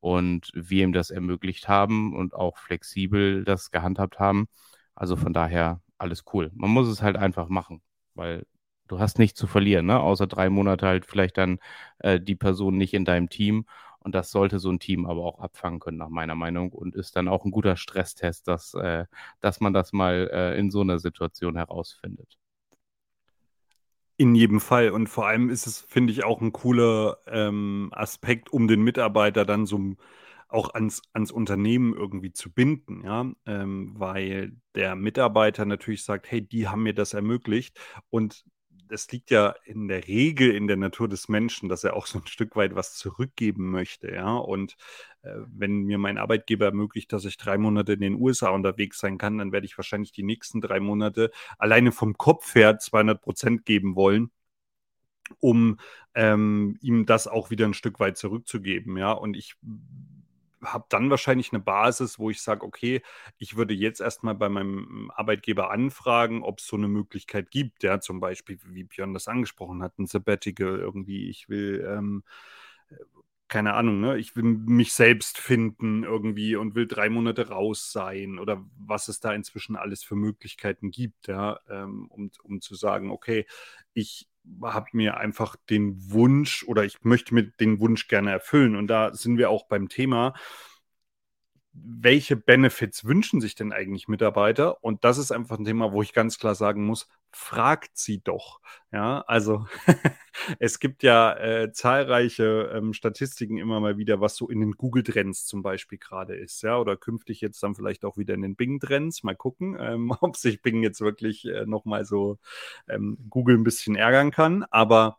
[0.00, 4.48] und wir ihm das ermöglicht haben und auch flexibel das gehandhabt haben.
[4.94, 6.50] Also von daher alles cool.
[6.54, 7.82] Man muss es halt einfach machen,
[8.14, 8.46] weil
[8.88, 10.00] du hast nichts zu verlieren, ne?
[10.00, 11.58] außer drei Monate halt vielleicht dann
[11.98, 13.66] äh, die Person nicht in deinem Team.
[14.00, 16.72] Und das sollte so ein Team aber auch abfangen können, nach meiner Meinung.
[16.72, 19.04] Und ist dann auch ein guter Stresstest, dass, äh,
[19.40, 22.38] dass man das mal äh, in so einer Situation herausfindet.
[24.16, 24.90] In jedem Fall.
[24.90, 29.44] Und vor allem ist es, finde ich, auch ein cooler ähm, Aspekt, um den Mitarbeiter
[29.44, 29.96] dann so
[30.48, 36.40] auch ans, ans Unternehmen irgendwie zu binden, ja, ähm, weil der Mitarbeiter natürlich sagt, hey,
[36.40, 37.78] die haben mir das ermöglicht
[38.10, 38.44] und
[38.92, 42.18] es liegt ja in der Regel in der Natur des Menschen, dass er auch so
[42.18, 44.36] ein Stück weit was zurückgeben möchte, ja.
[44.36, 44.76] Und
[45.22, 49.18] äh, wenn mir mein Arbeitgeber ermöglicht, dass ich drei Monate in den USA unterwegs sein
[49.18, 53.64] kann, dann werde ich wahrscheinlich die nächsten drei Monate alleine vom Kopf her 200 Prozent
[53.64, 54.30] geben wollen
[55.40, 55.78] um
[56.14, 59.12] ähm, ihm das auch wieder ein Stück weit zurückzugeben, ja.
[59.12, 59.56] Und ich
[60.62, 63.02] habe dann wahrscheinlich eine Basis, wo ich sage, okay,
[63.38, 68.00] ich würde jetzt erstmal bei meinem Arbeitgeber anfragen, ob es so eine Möglichkeit gibt, ja,
[68.00, 72.24] zum Beispiel, wie Björn das angesprochen hat, ein Sabbatical irgendwie, ich will, ähm,
[73.48, 78.38] keine Ahnung, ne, ich will mich selbst finden irgendwie und will drei Monate raus sein
[78.38, 83.10] oder was es da inzwischen alles für Möglichkeiten gibt, ja, ähm, um, um zu sagen,
[83.10, 83.46] okay,
[83.94, 84.28] ich
[84.62, 88.76] habe mir einfach den Wunsch oder ich möchte mir den Wunsch gerne erfüllen.
[88.76, 90.34] Und da sind wir auch beim Thema,
[91.84, 94.82] welche Benefits wünschen sich denn eigentlich Mitarbeiter?
[94.82, 98.60] Und das ist einfach ein Thema, wo ich ganz klar sagen muss, fragt sie doch.
[98.92, 99.66] Ja, also
[100.58, 105.46] es gibt ja äh, zahlreiche ähm, Statistiken immer mal wieder, was so in den Google-Trends
[105.46, 109.22] zum Beispiel gerade ist, ja, oder künftig jetzt dann vielleicht auch wieder in den Bing-Trends.
[109.22, 112.38] Mal gucken, ähm, ob sich Bing jetzt wirklich äh, nochmal so
[112.88, 114.64] ähm, Google ein bisschen ärgern kann.
[114.70, 115.18] Aber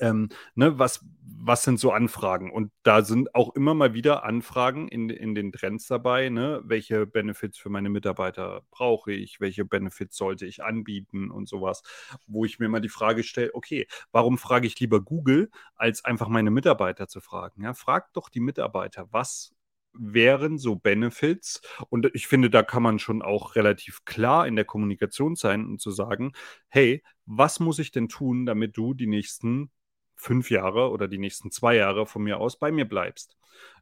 [0.00, 2.50] ähm, ne, was, was sind so Anfragen?
[2.50, 6.28] Und da sind auch immer mal wieder Anfragen in, in den Trends dabei.
[6.28, 6.60] Ne?
[6.64, 9.40] Welche Benefits für meine Mitarbeiter brauche ich?
[9.40, 11.82] Welche Benefits sollte ich anbieten und sowas?
[12.26, 16.28] Wo ich mir mal die Frage stelle, okay, warum frage ich lieber Google, als einfach
[16.28, 17.62] meine Mitarbeiter zu fragen?
[17.62, 19.54] Ja, fragt doch die Mitarbeiter, was
[19.92, 21.60] wären so Benefits.
[21.90, 25.80] Und ich finde, da kann man schon auch relativ klar in der Kommunikation sein und
[25.80, 26.32] zu sagen,
[26.68, 29.70] hey, was muss ich denn tun, damit du die nächsten
[30.18, 33.36] fünf Jahre oder die nächsten zwei Jahre von mir aus bei mir bleibst.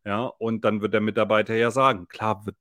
[0.05, 2.57] Ja, und dann wird der Mitarbeiter ja sagen, klar wird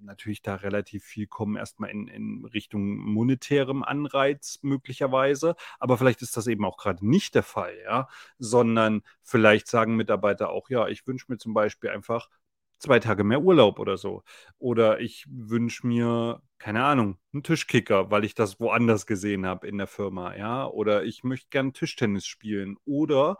[0.00, 6.36] natürlich da relativ viel kommen, erstmal in, in Richtung monetärem Anreiz möglicherweise, aber vielleicht ist
[6.36, 11.06] das eben auch gerade nicht der Fall, ja, sondern vielleicht sagen Mitarbeiter auch, ja, ich
[11.06, 12.28] wünsche mir zum Beispiel einfach
[12.78, 14.22] zwei Tage mehr Urlaub oder so.
[14.58, 19.78] Oder ich wünsche mir, keine Ahnung, einen Tischkicker, weil ich das woanders gesehen habe in
[19.78, 20.66] der Firma, ja.
[20.66, 22.76] Oder ich möchte gern Tischtennis spielen.
[22.84, 23.38] Oder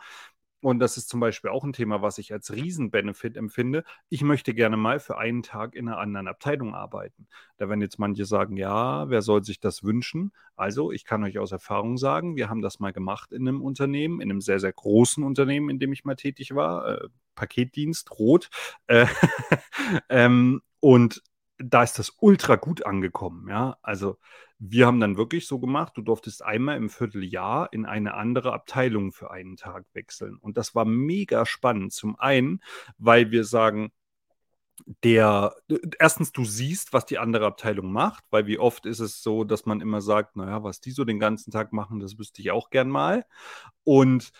[0.61, 3.85] und das ist zum Beispiel auch ein Thema, was ich als Riesenbenefit empfinde.
[4.09, 7.29] Ich möchte gerne mal für einen Tag in einer anderen Abteilung arbeiten.
[7.59, 10.33] Da werden jetzt manche sagen, ja, wer soll sich das wünschen?
[10.57, 14.21] Also, ich kann euch aus Erfahrung sagen, wir haben das mal gemacht in einem Unternehmen,
[14.21, 16.88] in einem sehr, sehr großen Unternehmen, in dem ich mal tätig war.
[16.88, 18.51] Äh, Paketdienst, Rot.
[18.88, 19.07] Äh,
[20.09, 21.23] ähm, und
[21.59, 23.77] da ist das ultra gut angekommen, ja.
[23.83, 24.18] Also
[24.59, 29.12] wir haben dann wirklich so gemacht, du durftest einmal im Vierteljahr in eine andere Abteilung
[29.12, 30.37] für einen Tag wechseln.
[30.38, 31.92] Und das war mega spannend.
[31.92, 32.61] Zum einen,
[32.99, 33.92] weil wir sagen,
[35.03, 35.55] der,
[35.99, 39.66] erstens, du siehst, was die andere Abteilung macht, weil wie oft ist es so, dass
[39.66, 42.71] man immer sagt, naja, was die so den ganzen Tag machen, das wüsste ich auch
[42.71, 43.25] gern mal.
[43.85, 44.33] Und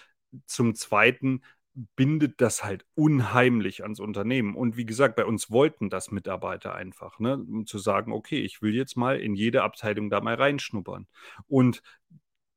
[0.47, 1.43] zum Zweiten,
[1.97, 4.55] bindet das halt unheimlich ans Unternehmen.
[4.57, 7.35] Und wie gesagt, bei uns wollten das Mitarbeiter einfach, ne?
[7.35, 11.07] um zu sagen, okay, ich will jetzt mal in jede Abteilung da mal reinschnuppern.
[11.47, 11.83] Und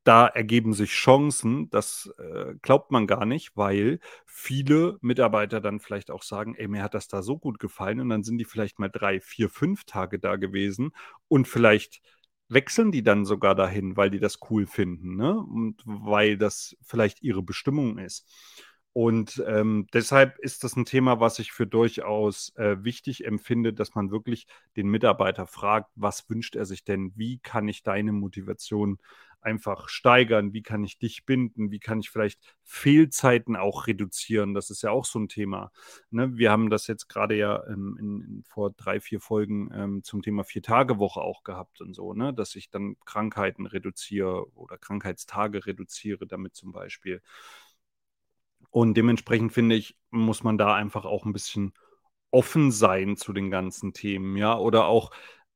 [0.03, 6.09] da ergeben sich Chancen, das äh, glaubt man gar nicht, weil viele Mitarbeiter dann vielleicht
[6.09, 8.79] auch sagen, ey, mir hat das da so gut gefallen und dann sind die vielleicht
[8.79, 10.91] mal drei, vier, fünf Tage da gewesen
[11.27, 12.01] und vielleicht
[12.49, 15.37] wechseln die dann sogar dahin, weil die das cool finden, ne?
[15.37, 18.27] Und weil das vielleicht ihre Bestimmung ist.
[18.93, 23.95] Und ähm, deshalb ist das ein Thema, was ich für durchaus äh, wichtig empfinde, dass
[23.95, 27.13] man wirklich den Mitarbeiter fragt, was wünscht er sich denn?
[27.15, 28.99] Wie kann ich deine Motivation
[29.39, 30.53] einfach steigern?
[30.53, 31.71] Wie kann ich dich binden?
[31.71, 34.53] Wie kann ich vielleicht Fehlzeiten auch reduzieren?
[34.53, 35.71] Das ist ja auch so ein Thema.
[36.09, 36.37] Ne?
[36.37, 40.21] Wir haben das jetzt gerade ja ähm, in, in, vor drei, vier Folgen ähm, zum
[40.21, 42.33] Thema Vier-Tage-Woche auch gehabt und so, ne?
[42.33, 47.21] dass ich dann Krankheiten reduziere oder Krankheitstage reduziere, damit zum Beispiel.
[48.69, 51.73] Und dementsprechend finde ich, muss man da einfach auch ein bisschen
[52.31, 55.11] offen sein zu den ganzen Themen, ja, oder auch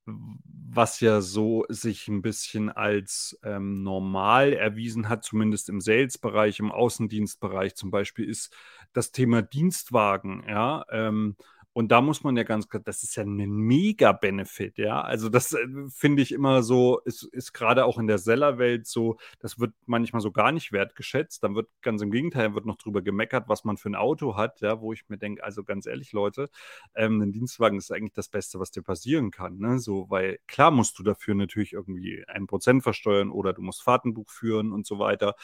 [0.06, 6.72] was ja so sich ein bisschen als ähm, normal erwiesen hat, zumindest im Sales-Bereich, im
[6.72, 8.54] Außendienstbereich zum Beispiel, ist
[8.94, 10.86] das Thema Dienstwagen, ja.
[10.92, 11.38] Ähm,
[11.78, 15.02] und da muss man ja ganz klar, das ist ja ein Mega-Benefit, ja.
[15.02, 19.18] Also das äh, finde ich immer so, ist, ist gerade auch in der Sellerwelt so,
[19.40, 21.44] das wird manchmal so gar nicht wertgeschätzt.
[21.44, 24.62] Dann wird ganz im Gegenteil, wird noch drüber gemeckert, was man für ein Auto hat,
[24.62, 26.50] ja, wo ich mir denke, also ganz ehrlich, Leute,
[26.96, 29.58] ähm, ein Dienstwagen ist eigentlich das Beste, was dir passieren kann.
[29.58, 29.80] Ne?
[29.80, 34.30] So, weil klar musst du dafür natürlich irgendwie ein Prozent versteuern oder du musst Fahrtenbuch
[34.30, 35.36] führen und so weiter.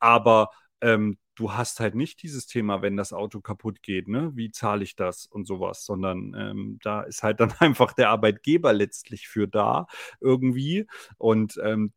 [0.00, 0.50] Aber
[0.82, 4.32] ähm, du hast halt nicht dieses Thema, wenn das Auto kaputt geht, ne?
[4.34, 8.72] Wie zahle ich das und sowas, sondern ähm, da ist halt dann einfach der Arbeitgeber
[8.72, 9.86] letztlich für da
[10.20, 10.86] irgendwie.
[11.16, 11.92] Und ähm,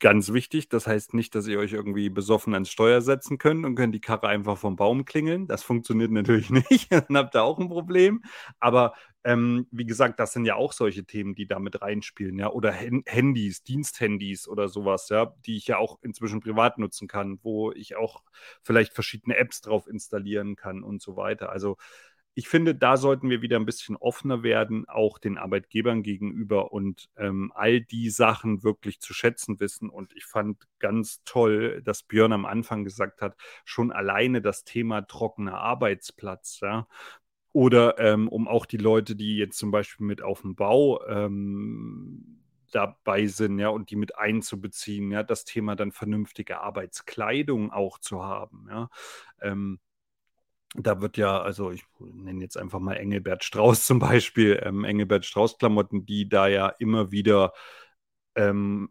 [0.00, 3.74] Ganz wichtig, das heißt nicht, dass ihr euch irgendwie besoffen ans Steuer setzen könnt und
[3.74, 5.48] könnt die Karre einfach vom Baum klingeln.
[5.48, 6.90] Das funktioniert natürlich nicht.
[6.92, 8.22] Dann habt ihr auch ein Problem.
[8.60, 12.50] Aber ähm, wie gesagt, das sind ja auch solche Themen, die damit reinspielen, ja.
[12.50, 17.72] Oder Handys, Diensthandys oder sowas, ja, die ich ja auch inzwischen privat nutzen kann, wo
[17.72, 18.22] ich auch
[18.62, 21.50] vielleicht verschiedene Apps drauf installieren kann und so weiter.
[21.50, 21.76] Also
[22.34, 27.08] ich finde, da sollten wir wieder ein bisschen offener werden, auch den Arbeitgebern gegenüber und
[27.16, 29.90] ähm, all die Sachen wirklich zu schätzen wissen.
[29.90, 35.02] Und ich fand ganz toll, dass Björn am Anfang gesagt hat, schon alleine das Thema
[35.02, 36.86] trockener Arbeitsplatz, ja.
[37.52, 42.40] Oder ähm, um auch die Leute, die jetzt zum Beispiel mit auf dem Bau ähm,
[42.70, 48.22] dabei sind, ja, und die mit einzubeziehen, ja, das Thema dann vernünftige Arbeitskleidung auch zu
[48.22, 48.90] haben, ja.
[49.40, 49.80] Ähm,
[50.74, 55.24] da wird ja, also ich nenne jetzt einfach mal Engelbert Strauß zum Beispiel, ähm, Engelbert
[55.26, 57.52] Strauß-Klamotten, die da ja immer wieder
[58.36, 58.90] ähm,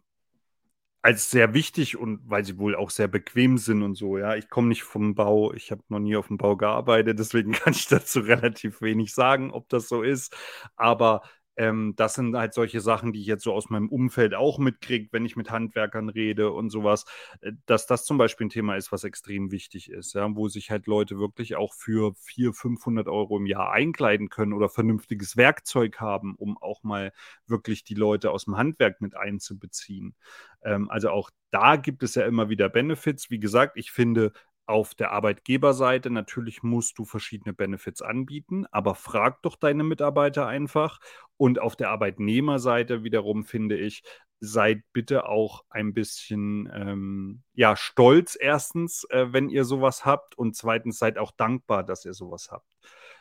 [1.01, 4.35] als sehr wichtig und weil sie wohl auch sehr bequem sind und so, ja.
[4.35, 7.73] Ich komme nicht vom Bau, ich habe noch nie auf dem Bau gearbeitet, deswegen kann
[7.73, 10.35] ich dazu relativ wenig sagen, ob das so ist.
[10.75, 11.21] Aber
[11.57, 15.09] ähm, das sind halt solche Sachen, die ich jetzt so aus meinem Umfeld auch mitkriege,
[15.11, 17.05] wenn ich mit Handwerkern rede und sowas,
[17.41, 20.69] äh, dass das zum Beispiel ein Thema ist, was extrem wichtig ist, ja, wo sich
[20.71, 25.99] halt Leute wirklich auch für 400, 500 Euro im Jahr einkleiden können oder vernünftiges Werkzeug
[25.99, 27.11] haben, um auch mal
[27.47, 30.15] wirklich die Leute aus dem Handwerk mit einzubeziehen.
[30.63, 33.29] Ähm, also auch da gibt es ja immer wieder Benefits.
[33.29, 34.33] Wie gesagt, ich finde,
[34.67, 40.99] auf der Arbeitgeberseite natürlich musst du verschiedene Benefits anbieten, aber frag doch deine Mitarbeiter einfach.
[41.37, 44.03] Und auf der Arbeitnehmerseite wiederum finde ich,
[44.39, 50.55] seid bitte auch ein bisschen ähm, ja stolz erstens, äh, wenn ihr sowas habt und
[50.55, 52.67] zweitens seid auch dankbar, dass ihr sowas habt.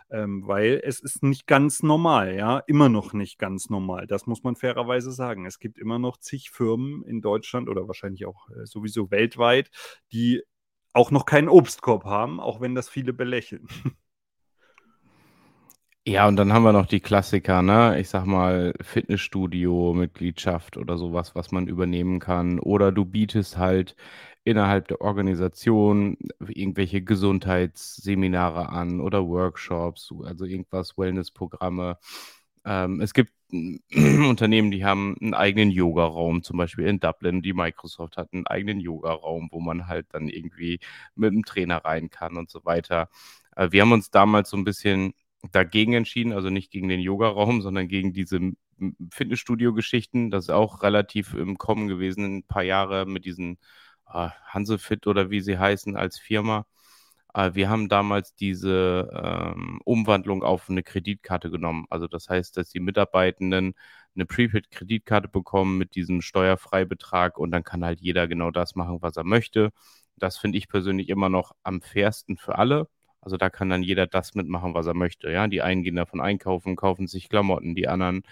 [0.09, 4.06] Ähm, weil es ist nicht ganz normal, ja, immer noch nicht ganz normal.
[4.06, 5.46] Das muss man fairerweise sagen.
[5.46, 9.70] Es gibt immer noch zig Firmen in Deutschland oder wahrscheinlich auch äh, sowieso weltweit,
[10.12, 10.42] die
[10.96, 13.68] auch noch keinen Obstkorb haben, auch wenn das viele belächeln.
[16.09, 17.98] Ja, und dann haben wir noch die Klassiker, ne?
[17.98, 22.61] Ich sag mal, Fitnessstudio-Mitgliedschaft oder sowas, was man übernehmen kann.
[22.61, 23.96] Oder du bietest halt
[24.44, 31.98] innerhalb der Organisation irgendwelche Gesundheitsseminare an oder Workshops, also irgendwas, Wellnessprogramme.
[32.64, 33.32] Ähm, es gibt
[34.28, 37.42] Unternehmen, die haben einen eigenen Yoga-Raum, zum Beispiel in Dublin.
[37.42, 40.80] Die Microsoft hat einen eigenen Yoga-Raum, wo man halt dann irgendwie
[41.14, 43.09] mit einem Trainer rein kann und so weiter.
[43.56, 45.14] Äh, wir haben uns damals so ein bisschen
[45.52, 48.40] dagegen entschieden, also nicht gegen den Yoga-Raum, sondern gegen diese
[49.11, 50.30] Fitnessstudio-Geschichten.
[50.30, 53.59] Das ist auch relativ im Kommen gewesen, ein paar Jahre mit diesen
[54.12, 56.66] äh, Hansefit oder wie sie heißen als Firma.
[57.37, 61.87] Äh, wir haben damals diese ähm, Umwandlung auf eine Kreditkarte genommen.
[61.90, 63.75] Also das heißt, dass die Mitarbeitenden
[64.14, 69.16] eine Prepaid-Kreditkarte bekommen mit diesem Steuerfreibetrag und dann kann halt jeder genau das machen, was
[69.16, 69.70] er möchte.
[70.16, 72.88] Das finde ich persönlich immer noch am fairsten für alle.
[73.20, 75.31] Also da kann dann jeder das mitmachen, was er möchte.
[75.31, 78.22] Ja, die einen gehen davon einkaufen, kaufen sich Klamotten, die anderen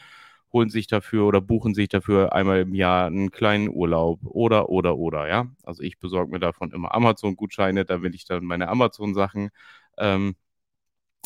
[0.55, 4.97] holen sich dafür oder buchen sich dafür einmal im Jahr einen kleinen Urlaub oder, oder,
[4.97, 5.49] oder, ja.
[5.65, 9.51] Also ich besorge mir davon immer Amazon-Gutscheine, damit ich dann meine Amazon-Sachen
[9.99, 10.37] ähm,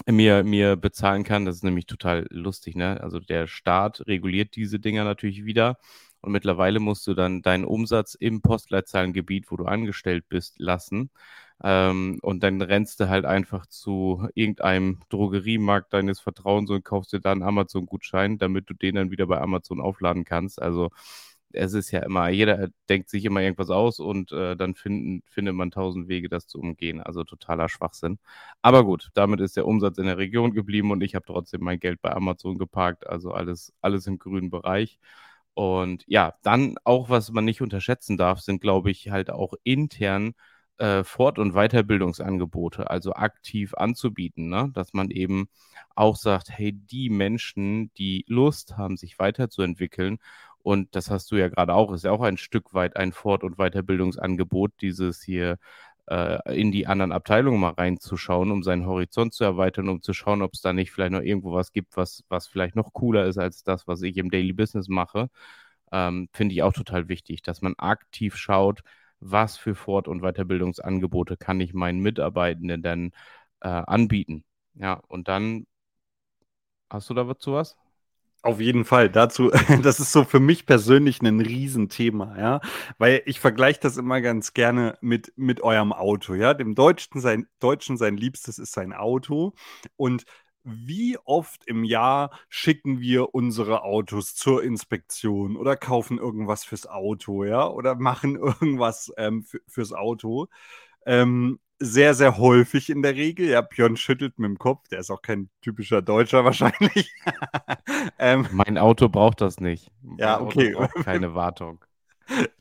[0.06, 1.44] mir, mir bezahlen kann.
[1.44, 3.00] Das ist nämlich total lustig, ne?
[3.00, 5.78] Also der Staat reguliert diese Dinger natürlich wieder.
[6.20, 11.10] Und mittlerweile musst du dann deinen Umsatz im Postleitzahlengebiet, wo du angestellt bist, lassen.
[11.62, 17.20] Ähm, und dann rennst du halt einfach zu irgendeinem Drogeriemarkt deines Vertrauens und kaufst dir
[17.20, 20.62] da einen Amazon-Gutschein, damit du den dann wieder bei Amazon aufladen kannst.
[20.62, 20.90] Also
[21.52, 25.54] es ist ja immer, jeder denkt sich immer irgendwas aus und äh, dann finden, findet
[25.54, 27.00] man tausend Wege, das zu umgehen.
[27.00, 28.18] Also totaler Schwachsinn.
[28.62, 31.80] Aber gut, damit ist der Umsatz in der Region geblieben und ich habe trotzdem mein
[31.80, 33.06] Geld bei Amazon geparkt.
[33.06, 34.98] Also alles, alles im grünen Bereich.
[35.54, 40.34] Und ja, dann auch, was man nicht unterschätzen darf, sind, glaube ich, halt auch intern
[40.78, 44.70] äh, Fort- und Weiterbildungsangebote, also aktiv anzubieten, ne?
[44.74, 45.48] dass man eben
[45.94, 50.18] auch sagt, hey, die Menschen, die Lust haben, sich weiterzuentwickeln,
[50.62, 53.44] und das hast du ja gerade auch, ist ja auch ein Stück weit ein Fort-
[53.44, 55.58] und Weiterbildungsangebot, dieses hier
[56.08, 60.42] äh, in die anderen Abteilungen mal reinzuschauen, um seinen Horizont zu erweitern, um zu schauen,
[60.42, 63.38] ob es da nicht vielleicht noch irgendwo was gibt, was, was vielleicht noch cooler ist
[63.38, 65.30] als das, was ich im Daily Business mache.
[65.92, 68.82] Ähm, Finde ich auch total wichtig, dass man aktiv schaut,
[69.20, 73.12] was für Fort- und Weiterbildungsangebote kann ich meinen Mitarbeitenden denn
[73.60, 74.44] äh, anbieten.
[74.74, 75.66] Ja, und dann
[76.90, 77.76] hast du da was zu was?
[78.42, 79.10] Auf jeden Fall.
[79.10, 79.50] Dazu,
[79.82, 82.60] das ist so für mich persönlich ein Riesenthema, ja.
[82.96, 86.54] Weil ich vergleiche das immer ganz gerne mit, mit eurem Auto, ja.
[86.54, 89.54] Dem Deutschen sein, Deutschen sein Liebstes ist sein Auto.
[89.96, 90.24] Und
[90.70, 97.44] wie oft im Jahr schicken wir unsere Autos zur Inspektion oder kaufen irgendwas fürs Auto,
[97.44, 100.48] ja, oder machen irgendwas ähm, fürs Auto.
[101.06, 103.48] Ähm, sehr, sehr häufig in der Regel.
[103.48, 104.88] Ja, Björn schüttelt mit dem Kopf.
[104.88, 107.12] Der ist auch kein typischer Deutscher wahrscheinlich.
[108.18, 109.90] ähm, mein Auto braucht das nicht.
[110.02, 110.76] Mein ja, okay.
[111.04, 111.84] Keine Wartung.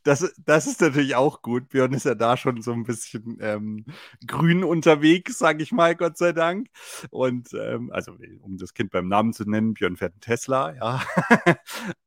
[0.03, 1.69] Das, das ist natürlich auch gut.
[1.69, 3.85] Björn ist ja da schon so ein bisschen ähm,
[4.25, 6.67] grün unterwegs, sage ich mal, Gott sei Dank.
[7.09, 11.03] Und ähm, also, um das Kind beim Namen zu nennen, Björn fährt einen Tesla, ja.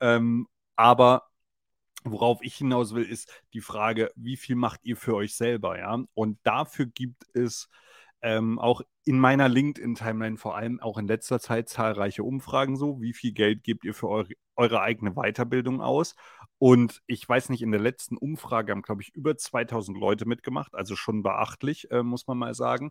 [0.00, 0.46] ähm,
[0.76, 1.30] aber
[2.04, 5.98] worauf ich hinaus will, ist die Frage, wie viel macht ihr für euch selber, ja?
[6.14, 7.68] Und dafür gibt es
[8.22, 13.12] ähm, auch in meiner LinkedIn-Timeline vor allem auch in letzter Zeit zahlreiche Umfragen so, wie
[13.12, 16.14] viel Geld gebt ihr für eure, eure eigene Weiterbildung aus?
[16.62, 20.74] Und ich weiß nicht, in der letzten Umfrage haben, glaube ich, über 2000 Leute mitgemacht,
[20.74, 22.90] also schon beachtlich, äh, muss man mal sagen.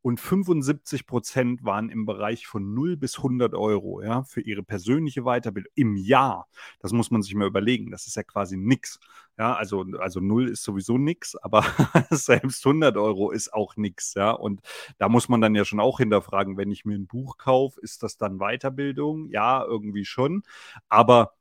[0.00, 5.24] Und 75 Prozent waren im Bereich von 0 bis 100 Euro ja, für ihre persönliche
[5.24, 6.48] Weiterbildung im Jahr.
[6.78, 7.90] Das muss man sich mal überlegen.
[7.90, 8.98] Das ist ja quasi nichts.
[9.38, 11.62] Ja, also, also 0 ist sowieso nichts, aber
[12.10, 14.14] selbst 100 Euro ist auch nichts.
[14.14, 14.62] Ja, und
[14.96, 18.02] da muss man dann ja schon auch hinterfragen, wenn ich mir ein Buch kaufe, ist
[18.02, 19.28] das dann Weiterbildung?
[19.28, 20.42] Ja, irgendwie schon.
[20.88, 21.34] Aber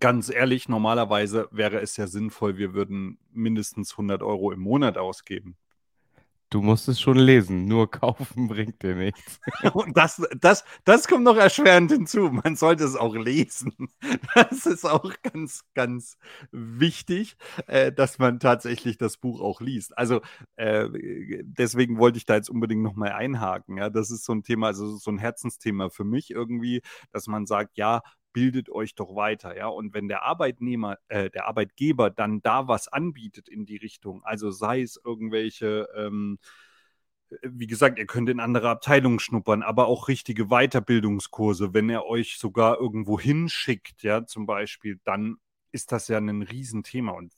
[0.00, 5.56] ganz ehrlich, normalerweise wäre es ja sinnvoll, wir würden mindestens 100 Euro im Monat ausgeben.
[6.50, 9.38] Du musst es schon lesen, nur kaufen bringt dir nichts.
[9.74, 12.30] Und das, das, das kommt noch erschwerend hinzu.
[12.30, 13.72] Man sollte es auch lesen.
[14.34, 16.16] Das ist auch ganz, ganz
[16.52, 19.96] wichtig, äh, dass man tatsächlich das Buch auch liest.
[19.98, 20.20] Also
[20.56, 20.88] äh,
[21.42, 23.78] deswegen wollte ich da jetzt unbedingt nochmal einhaken.
[23.78, 27.46] Ja, das ist so ein Thema, also so ein Herzensthema für mich irgendwie, dass man
[27.46, 28.02] sagt, ja,
[28.38, 29.66] bildet euch doch weiter, ja.
[29.66, 34.52] Und wenn der Arbeitnehmer, äh, der Arbeitgeber dann da was anbietet in die Richtung, also
[34.52, 36.38] sei es irgendwelche, ähm,
[37.42, 42.38] wie gesagt, ihr könnt in andere Abteilungen schnuppern, aber auch richtige Weiterbildungskurse, wenn er euch
[42.38, 45.38] sogar irgendwo hinschickt, ja, zum Beispiel, dann
[45.72, 47.10] ist das ja ein Riesenthema.
[47.10, 47.32] Und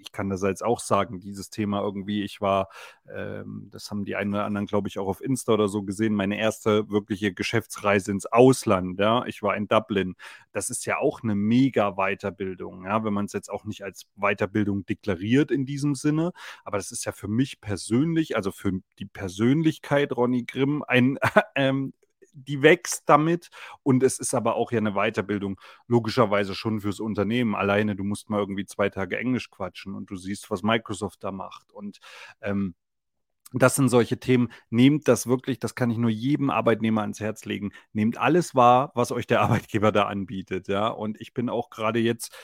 [0.00, 2.68] ich kann das jetzt auch sagen, dieses Thema irgendwie, ich war,
[3.12, 6.14] ähm, das haben die einen oder anderen, glaube ich, auch auf Insta oder so gesehen,
[6.14, 10.14] meine erste wirkliche Geschäftsreise ins Ausland, ja, ich war in Dublin.
[10.52, 14.06] Das ist ja auch eine mega Weiterbildung, ja, wenn man es jetzt auch nicht als
[14.16, 16.32] Weiterbildung deklariert in diesem Sinne,
[16.64, 21.18] aber das ist ja für mich persönlich, also für die Persönlichkeit Ronny Grimm, ein
[21.54, 21.92] ähm,
[22.34, 23.50] die wächst damit
[23.82, 27.54] und es ist aber auch ja eine Weiterbildung, logischerweise schon fürs Unternehmen.
[27.54, 31.32] Alleine, du musst mal irgendwie zwei Tage Englisch quatschen und du siehst, was Microsoft da
[31.32, 31.72] macht.
[31.72, 31.98] Und
[32.40, 32.74] ähm,
[33.52, 34.52] das sind solche Themen.
[34.70, 37.72] Nehmt das wirklich, das kann ich nur jedem Arbeitnehmer ans Herz legen.
[37.92, 40.68] Nehmt alles wahr, was euch der Arbeitgeber da anbietet.
[40.68, 42.36] Ja, und ich bin auch gerade jetzt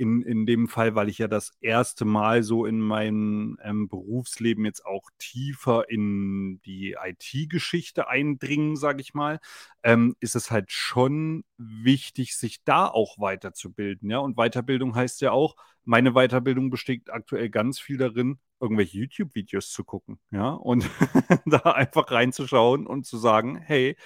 [0.00, 4.64] in, in dem Fall, weil ich ja das erste Mal so in meinem ähm, Berufsleben
[4.64, 9.40] jetzt auch tiefer in die IT-Geschichte eindringen, sage ich mal,
[9.82, 14.08] ähm, ist es halt schon wichtig, sich da auch weiterzubilden.
[14.08, 19.70] Ja, und Weiterbildung heißt ja auch, meine Weiterbildung besteht aktuell ganz viel darin, irgendwelche YouTube-Videos
[19.70, 20.88] zu gucken, ja, und
[21.46, 23.96] da einfach reinzuschauen und zu sagen, hey,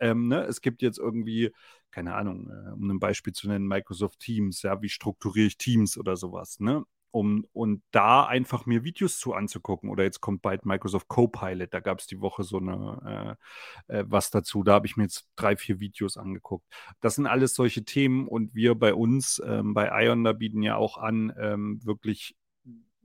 [0.00, 1.52] ähm, ne, es gibt jetzt irgendwie,
[1.96, 5.96] keine Ahnung, äh, um ein Beispiel zu nennen, Microsoft Teams, ja, wie strukturiere ich Teams
[5.96, 6.84] oder sowas, ne?
[7.10, 9.88] Um, und da einfach mir Videos zu anzugucken.
[9.88, 13.38] Oder jetzt kommt bald Microsoft Copilot, da gab es die Woche so eine
[13.88, 14.62] äh, äh, was dazu.
[14.62, 16.66] Da habe ich mir jetzt drei, vier Videos angeguckt.
[17.00, 20.76] Das sind alles solche Themen und wir bei uns ähm, bei Ion, da bieten ja
[20.76, 22.36] auch an, ähm, wirklich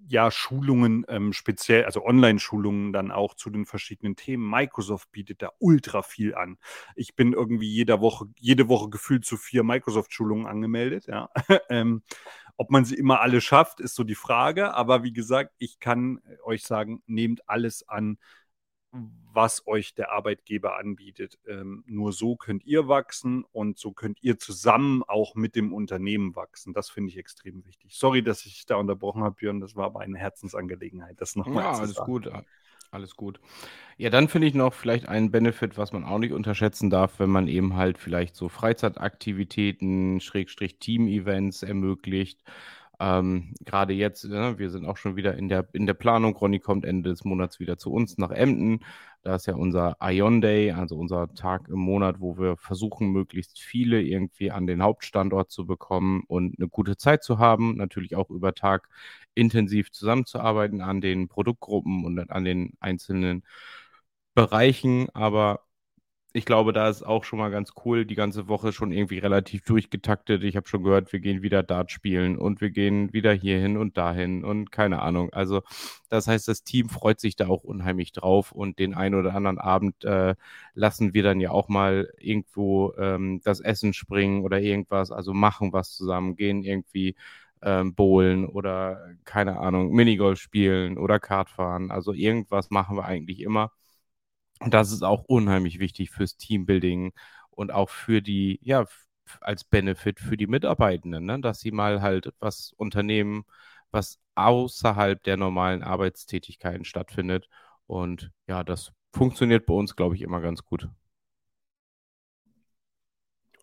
[0.07, 4.49] ja, Schulungen ähm, speziell, also Online-Schulungen dann auch zu den verschiedenen Themen.
[4.49, 6.57] Microsoft bietet da ultra viel an.
[6.95, 11.29] Ich bin irgendwie jede Woche, jede Woche gefühlt zu vier Microsoft-Schulungen angemeldet, ja.
[11.69, 12.03] ähm,
[12.57, 14.73] ob man sie immer alle schafft, ist so die Frage.
[14.73, 18.17] Aber wie gesagt, ich kann euch sagen, nehmt alles an,
[18.91, 21.39] was euch der Arbeitgeber anbietet.
[21.47, 26.35] Ähm, nur so könnt ihr wachsen und so könnt ihr zusammen auch mit dem Unternehmen
[26.35, 26.73] wachsen.
[26.73, 27.97] Das finde ich extrem wichtig.
[27.97, 29.61] Sorry, dass ich da unterbrochen habe, Björn.
[29.61, 31.21] Das war aber eine Herzensangelegenheit.
[31.21, 31.63] Das nochmal.
[31.63, 32.11] Ja, alles sagen.
[32.11, 32.31] gut.
[32.93, 33.39] Alles gut.
[33.95, 37.29] Ja, dann finde ich noch vielleicht einen Benefit, was man auch nicht unterschätzen darf, wenn
[37.29, 42.43] man eben halt vielleicht so Freizeitaktivitäten, Schrägstrich Team-Events ermöglicht.
[43.01, 46.35] Ähm, Gerade jetzt, ne, wir sind auch schon wieder in der, in der Planung.
[46.35, 48.81] Ronny kommt Ende des Monats wieder zu uns nach Emden.
[49.23, 53.59] Da ist ja unser Ion Day, also unser Tag im Monat, wo wir versuchen, möglichst
[53.59, 57.75] viele irgendwie an den Hauptstandort zu bekommen und eine gute Zeit zu haben.
[57.77, 58.87] Natürlich auch über Tag
[59.33, 63.43] intensiv zusammenzuarbeiten an den Produktgruppen und an den einzelnen
[64.35, 65.09] Bereichen.
[65.13, 65.61] Aber
[66.33, 69.63] ich glaube, da ist auch schon mal ganz cool, die ganze Woche schon irgendwie relativ
[69.63, 70.43] durchgetaktet.
[70.43, 73.97] Ich habe schon gehört, wir gehen wieder Dart spielen und wir gehen wieder hierhin und
[73.97, 75.33] dahin und keine Ahnung.
[75.33, 75.61] Also
[76.09, 79.57] das heißt, das Team freut sich da auch unheimlich drauf und den einen oder anderen
[79.59, 80.35] Abend äh,
[80.73, 85.73] lassen wir dann ja auch mal irgendwo ähm, das Essen springen oder irgendwas, also machen
[85.73, 87.15] was zusammen, gehen irgendwie
[87.61, 91.91] ähm, bowlen oder keine Ahnung, Minigolf spielen oder Kart fahren.
[91.91, 93.71] Also irgendwas machen wir eigentlich immer.
[94.61, 97.13] Und das ist auch unheimlich wichtig fürs Teambuilding
[97.49, 98.85] und auch für die, ja,
[99.41, 101.39] als Benefit für die Mitarbeitenden, ne?
[101.41, 103.43] dass sie mal halt was unternehmen,
[103.91, 107.49] was außerhalb der normalen Arbeitstätigkeiten stattfindet.
[107.87, 110.89] Und ja, das funktioniert bei uns, glaube ich, immer ganz gut.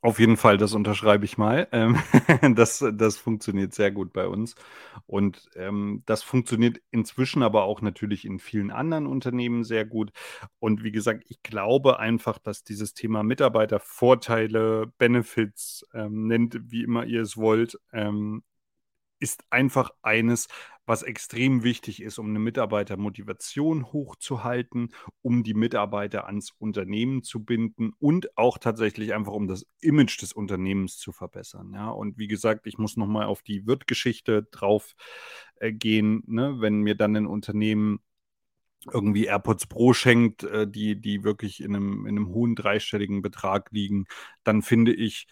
[0.01, 1.66] Auf jeden Fall, das unterschreibe ich mal.
[1.72, 1.96] Ähm,
[2.55, 4.55] das, das funktioniert sehr gut bei uns.
[5.07, 10.12] Und ähm, das funktioniert inzwischen aber auch natürlich in vielen anderen Unternehmen sehr gut.
[10.61, 17.05] Und wie gesagt, ich glaube einfach, dass dieses Thema Mitarbeitervorteile, Benefits, ähm, nennt wie immer
[17.05, 18.44] ihr es wollt, ähm,
[19.19, 20.49] ist einfach eines,
[20.87, 27.93] was extrem wichtig ist, um eine Mitarbeitermotivation hochzuhalten, um die Mitarbeiter ans Unternehmen zu binden
[27.99, 31.73] und auch tatsächlich einfach, um das Image des Unternehmens zu verbessern.
[31.75, 34.95] Ja, und wie gesagt, ich muss nochmal auf die Wirtgeschichte drauf
[35.57, 36.57] äh, gehen, ne?
[36.61, 38.01] wenn mir dann ein Unternehmen
[38.93, 43.71] irgendwie AirPods Pro schenkt, äh, die, die wirklich in einem, in einem hohen dreistelligen Betrag
[43.73, 44.07] liegen,
[44.45, 45.27] dann finde ich,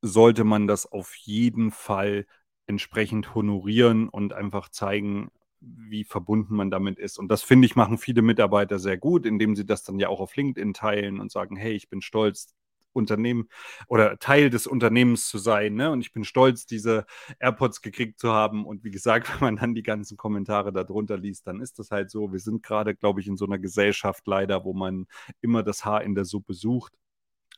[0.00, 2.26] sollte man das auf jeden Fall
[2.66, 7.18] entsprechend honorieren und einfach zeigen, wie verbunden man damit ist.
[7.18, 10.20] Und das finde ich, machen viele Mitarbeiter sehr gut, indem sie das dann ja auch
[10.20, 12.54] auf LinkedIn teilen und sagen, hey, ich bin stolz,
[12.94, 13.48] Unternehmen
[13.88, 15.74] oder Teil des Unternehmens zu sein.
[15.74, 15.90] Ne?
[15.90, 17.06] Und ich bin stolz, diese
[17.38, 18.64] AirPods gekriegt zu haben.
[18.64, 22.10] Und wie gesagt, wenn man dann die ganzen Kommentare darunter liest, dann ist das halt
[22.10, 22.32] so.
[22.32, 25.06] Wir sind gerade, glaube ich, in so einer Gesellschaft leider, wo man
[25.40, 26.94] immer das Haar in der Suppe sucht.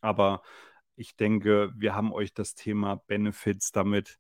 [0.00, 0.42] Aber
[0.96, 4.18] ich denke, wir haben euch das Thema Benefits damit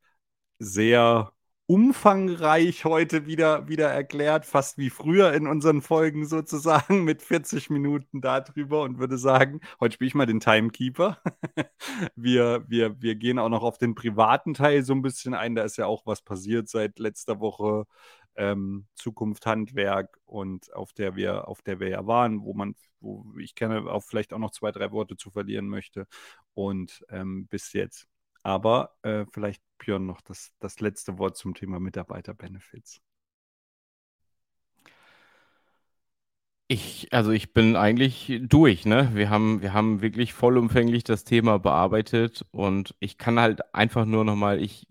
[0.58, 1.32] sehr
[1.66, 8.20] umfangreich heute wieder, wieder erklärt, fast wie früher in unseren Folgen sozusagen, mit 40 Minuten
[8.20, 11.20] darüber und würde sagen, heute spiele ich mal den Timekeeper.
[12.16, 15.56] wir, wir, wir gehen auch noch auf den privaten Teil so ein bisschen ein.
[15.56, 17.84] Da ist ja auch was passiert seit letzter Woche.
[18.36, 23.24] Ähm, Zukunft Handwerk und auf der wir, auf der wir ja waren, wo man, wo
[23.38, 26.06] ich gerne auch vielleicht auch noch zwei, drei Worte zu verlieren möchte.
[26.54, 28.06] Und ähm, bis jetzt
[28.46, 33.00] aber äh, vielleicht, Björn, noch das, das letzte Wort zum Thema Mitarbeiter-Benefits.
[36.68, 39.10] Ich, also ich bin eigentlich durch, ne?
[39.14, 44.24] Wir haben, wir haben wirklich vollumfänglich das Thema bearbeitet und ich kann halt einfach nur
[44.24, 44.86] nochmal, ich,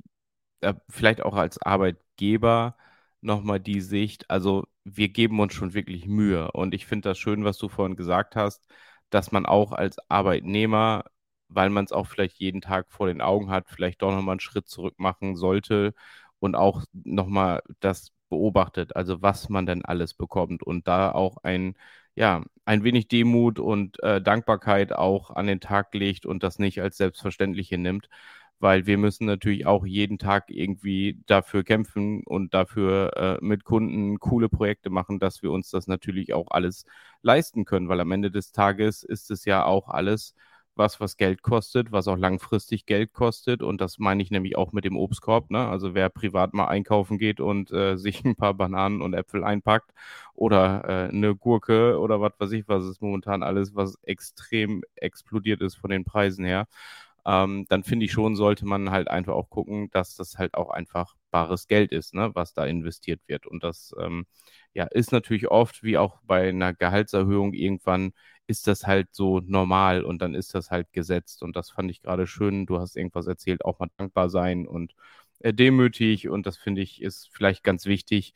[0.61, 2.77] äh, vielleicht auch als Arbeitgeber
[3.21, 7.45] nochmal die Sicht, also wir geben uns schon wirklich Mühe und ich finde das schön,
[7.45, 8.67] was du vorhin gesagt hast,
[9.09, 11.05] dass man auch als Arbeitnehmer
[11.49, 14.39] weil man es auch vielleicht jeden Tag vor den Augen hat, vielleicht doch nochmal einen
[14.39, 15.93] Schritt zurück machen sollte
[16.39, 21.75] und auch nochmal das beobachtet, also was man denn alles bekommt und da auch ein,
[22.15, 26.81] ja, ein wenig Demut und äh, Dankbarkeit auch an den Tag legt und das nicht
[26.81, 28.09] als Selbstverständliche nimmt,
[28.59, 34.19] weil wir müssen natürlich auch jeden Tag irgendwie dafür kämpfen und dafür äh, mit Kunden
[34.19, 36.85] coole Projekte machen, dass wir uns das natürlich auch alles
[37.21, 40.35] leisten können, weil am Ende des Tages ist es ja auch alles
[40.75, 43.63] was, was Geld kostet, was auch langfristig Geld kostet.
[43.63, 45.51] Und das meine ich nämlich auch mit dem Obstkorb.
[45.51, 45.67] Ne?
[45.67, 49.91] Also wer privat mal einkaufen geht und äh, sich ein paar Bananen und Äpfel einpackt
[50.33, 55.61] oder äh, eine Gurke oder was weiß ich, was ist momentan alles, was extrem explodiert
[55.61, 56.67] ist von den Preisen her.
[57.25, 60.69] Ähm, dann finde ich schon, sollte man halt einfach auch gucken, dass das halt auch
[60.69, 63.45] einfach bares Geld ist, ne, was da investiert wird.
[63.45, 64.25] Und das ähm,
[64.73, 68.13] ja, ist natürlich oft, wie auch bei einer Gehaltserhöhung, irgendwann
[68.47, 71.43] ist das halt so normal und dann ist das halt gesetzt.
[71.43, 72.65] Und das fand ich gerade schön.
[72.65, 74.95] Du hast irgendwas erzählt, auch mal dankbar sein und
[75.39, 76.29] äh, demütig.
[76.29, 78.33] Und das finde ich ist vielleicht ganz wichtig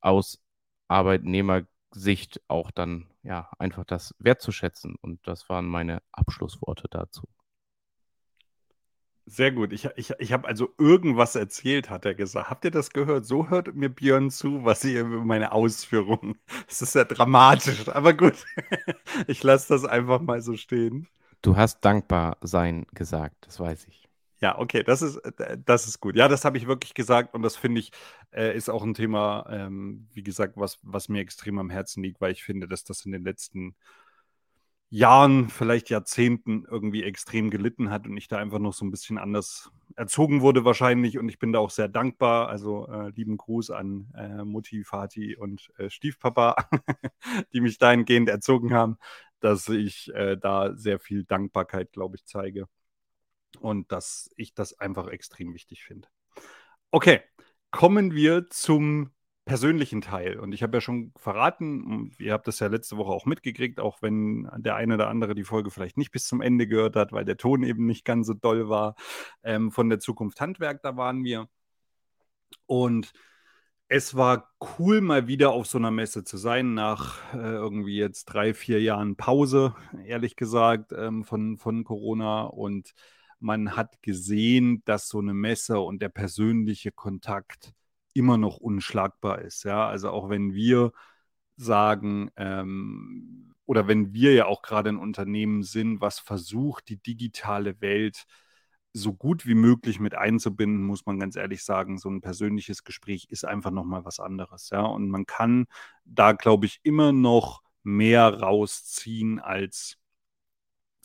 [0.00, 0.40] aus
[0.88, 4.96] Arbeitnehmersicht auch dann ja einfach das wertzuschätzen.
[5.00, 7.28] Und das waren meine Abschlussworte dazu.
[9.30, 9.72] Sehr gut.
[9.72, 12.50] Ich, ich, ich habe also irgendwas erzählt, hat er gesagt.
[12.50, 13.24] Habt ihr das gehört?
[13.24, 16.36] So hört mir Björn zu, was ihr über meine Ausführungen.
[16.66, 18.44] Das ist ja dramatisch, aber gut.
[19.28, 21.06] Ich lasse das einfach mal so stehen.
[21.42, 24.08] Du hast dankbar sein gesagt, das weiß ich.
[24.40, 25.20] Ja, okay, das ist,
[25.64, 26.16] das ist gut.
[26.16, 27.92] Ja, das habe ich wirklich gesagt und das finde ich,
[28.32, 32.20] äh, ist auch ein Thema, ähm, wie gesagt, was, was mir extrem am Herzen liegt,
[32.20, 33.76] weil ich finde, dass das in den letzten
[34.92, 39.18] Jahren, vielleicht Jahrzehnten irgendwie extrem gelitten hat und ich da einfach noch so ein bisschen
[39.18, 42.48] anders erzogen wurde wahrscheinlich und ich bin da auch sehr dankbar.
[42.48, 46.56] Also äh, lieben Gruß an äh, Mutti, Vati und äh, Stiefpapa,
[47.52, 48.98] die mich dahingehend erzogen haben.
[49.38, 52.66] dass ich äh, da sehr viel Dankbarkeit, glaube ich, zeige.
[53.60, 56.08] Und dass ich das einfach extrem wichtig finde.
[56.90, 57.22] Okay,
[57.70, 59.12] kommen wir zum
[59.50, 60.38] persönlichen Teil.
[60.38, 64.00] Und ich habe ja schon verraten, ihr habt das ja letzte Woche auch mitgekriegt, auch
[64.00, 67.24] wenn der eine oder andere die Folge vielleicht nicht bis zum Ende gehört hat, weil
[67.24, 68.94] der Ton eben nicht ganz so doll war.
[69.42, 71.48] Ähm, von der Zukunft Handwerk, da waren wir.
[72.66, 73.12] Und
[73.88, 78.26] es war cool, mal wieder auf so einer Messe zu sein, nach äh, irgendwie jetzt
[78.26, 79.74] drei, vier Jahren Pause,
[80.06, 82.42] ehrlich gesagt, ähm, von, von Corona.
[82.42, 82.92] Und
[83.40, 87.74] man hat gesehen, dass so eine Messe und der persönliche Kontakt
[88.14, 89.64] immer noch unschlagbar ist.
[89.64, 90.92] Ja, also auch wenn wir
[91.56, 97.80] sagen, ähm, oder wenn wir ja auch gerade ein Unternehmen sind, was versucht, die digitale
[97.80, 98.26] Welt
[98.92, 103.26] so gut wie möglich mit einzubinden, muss man ganz ehrlich sagen, so ein persönliches Gespräch
[103.30, 104.70] ist einfach nochmal was anderes.
[104.70, 105.66] Ja, und man kann
[106.04, 109.96] da, glaube ich, immer noch mehr rausziehen als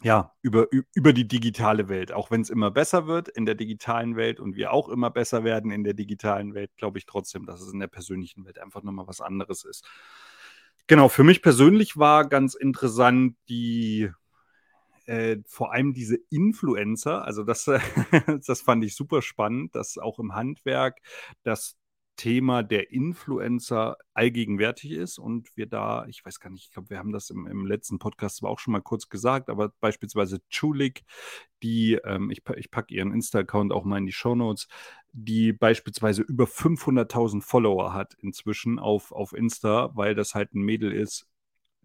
[0.06, 2.12] ja, über, über die digitale Welt.
[2.12, 5.44] Auch wenn es immer besser wird in der digitalen Welt und wir auch immer besser
[5.44, 8.84] werden in der digitalen Welt, glaube ich trotzdem, dass es in der persönlichen Welt einfach
[8.84, 9.84] nochmal was anderes ist.
[10.86, 14.12] Genau, für mich persönlich war ganz interessant die,
[15.08, 17.66] äh, vor allem diese Influencer, also das,
[18.46, 21.00] das fand ich super spannend, dass auch im Handwerk,
[21.42, 21.78] dass
[22.16, 26.98] Thema der Influencer allgegenwärtig ist und wir da, ich weiß gar nicht, ich glaube, wir
[26.98, 31.04] haben das im, im letzten Podcast zwar auch schon mal kurz gesagt, aber beispielsweise Chulik,
[31.64, 34.68] die, ähm, ich, ich packe ihren Insta-Account auch mal in die Show Notes,
[35.12, 40.92] die beispielsweise über 500.000 Follower hat inzwischen auf, auf Insta, weil das halt ein Mädel
[40.92, 41.28] ist,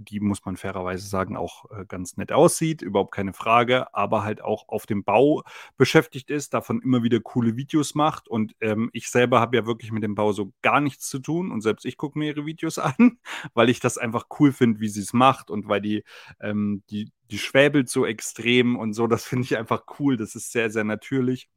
[0.01, 4.43] die muss man fairerweise sagen, auch äh, ganz nett aussieht, überhaupt keine Frage, aber halt
[4.43, 5.43] auch auf dem Bau
[5.77, 8.29] beschäftigt ist, davon immer wieder coole Videos macht.
[8.29, 11.53] Und ähm, ich selber habe ja wirklich mit dem Bau so gar nichts zu tun
[11.53, 13.19] und selbst ich gucke mir ihre Videos an,
[13.55, 16.05] weil ich das einfach cool finde, wie sie es macht und weil die,
[16.41, 19.07] ähm, die, die schwäbelt so extrem und so.
[19.07, 20.17] Das finde ich einfach cool.
[20.17, 21.49] Das ist sehr, sehr natürlich.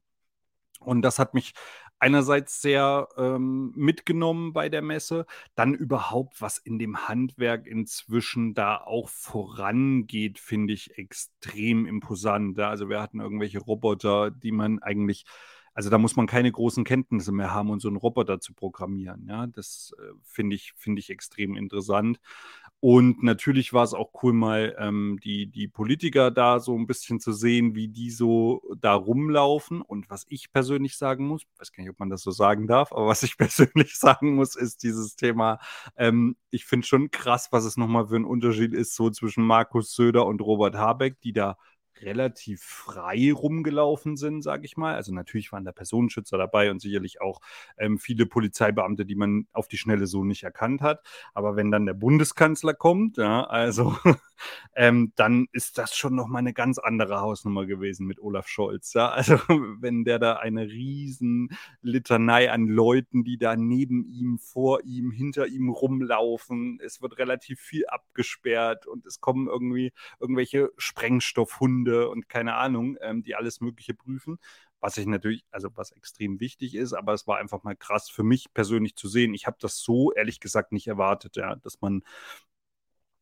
[0.85, 1.53] Und das hat mich
[2.03, 5.25] einerseits sehr ähm, mitgenommen bei der Messe,
[5.55, 12.59] dann überhaupt, was in dem Handwerk inzwischen da auch vorangeht, finde ich extrem imposant.
[12.59, 15.25] Also wir hatten irgendwelche Roboter, die man eigentlich
[15.73, 19.25] also da muss man keine großen Kenntnisse mehr haben, um so einen Roboter zu programmieren.
[19.27, 22.19] Ja, das äh, finde ich, finde ich extrem interessant.
[22.79, 27.19] Und natürlich war es auch cool, mal ähm, die, die Politiker da so ein bisschen
[27.21, 29.81] zu sehen, wie die so da rumlaufen.
[29.81, 32.91] Und was ich persönlich sagen muss, weiß gar nicht, ob man das so sagen darf,
[32.91, 35.59] aber was ich persönlich sagen muss, ist dieses Thema,
[35.95, 39.95] ähm, ich finde schon krass, was es nochmal für ein Unterschied ist, so zwischen Markus
[39.95, 41.57] Söder und Robert Habeck, die da
[42.03, 44.95] relativ frei rumgelaufen sind, sage ich mal.
[44.95, 47.39] Also natürlich waren da Personenschützer dabei und sicherlich auch
[47.77, 51.01] ähm, viele Polizeibeamte, die man auf die Schnelle so nicht erkannt hat.
[51.33, 53.95] Aber wenn dann der Bundeskanzler kommt, ja, also
[54.75, 58.93] ähm, dann ist das schon nochmal eine ganz andere Hausnummer gewesen mit Olaf Scholz.
[58.93, 59.09] Ja?
[59.09, 59.35] Also
[59.79, 61.49] wenn der da eine riesen
[61.81, 67.59] Litanei an Leuten, die da neben ihm, vor ihm, hinter ihm rumlaufen, es wird relativ
[67.59, 73.93] viel abgesperrt und es kommen irgendwie irgendwelche Sprengstoffhunde und keine Ahnung, ähm, die alles Mögliche
[73.93, 74.37] prüfen
[74.83, 78.23] was ich natürlich, also was extrem wichtig ist, aber es war einfach mal krass für
[78.23, 79.33] mich persönlich zu sehen.
[79.33, 82.03] Ich habe das so ehrlich gesagt nicht erwartet, ja, dass man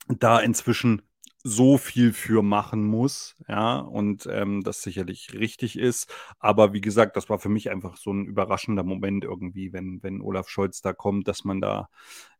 [0.07, 1.03] da inzwischen
[1.43, 6.13] so viel für machen muss, ja, und ähm, das sicherlich richtig ist.
[6.39, 10.21] Aber wie gesagt, das war für mich einfach so ein überraschender Moment irgendwie, wenn, wenn
[10.21, 11.89] Olaf Scholz da kommt, dass man da,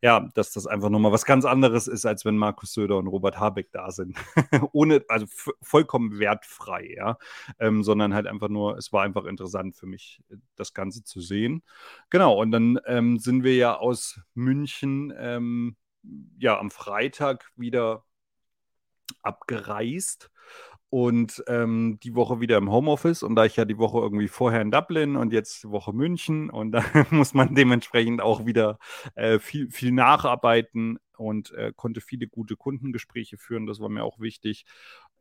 [0.01, 3.39] ja, dass das einfach nochmal was ganz anderes ist, als wenn Markus Söder und Robert
[3.39, 4.17] Habeck da sind.
[4.71, 5.25] Ohne, also
[5.61, 7.17] vollkommen wertfrei, ja,
[7.59, 10.21] ähm, sondern halt einfach nur, es war einfach interessant für mich,
[10.55, 11.63] das Ganze zu sehen.
[12.09, 15.75] Genau, und dann ähm, sind wir ja aus München, ähm,
[16.39, 18.03] ja, am Freitag wieder
[19.23, 20.31] abgereist
[20.91, 23.23] und ähm, die Woche wieder im Homeoffice.
[23.23, 26.49] Und da ich ja die Woche irgendwie vorher in Dublin und jetzt die Woche München
[26.49, 28.77] und da muss man dementsprechend auch wieder
[29.15, 33.67] äh, viel, viel nacharbeiten und äh, konnte viele gute Kundengespräche führen.
[33.67, 34.65] Das war mir auch wichtig,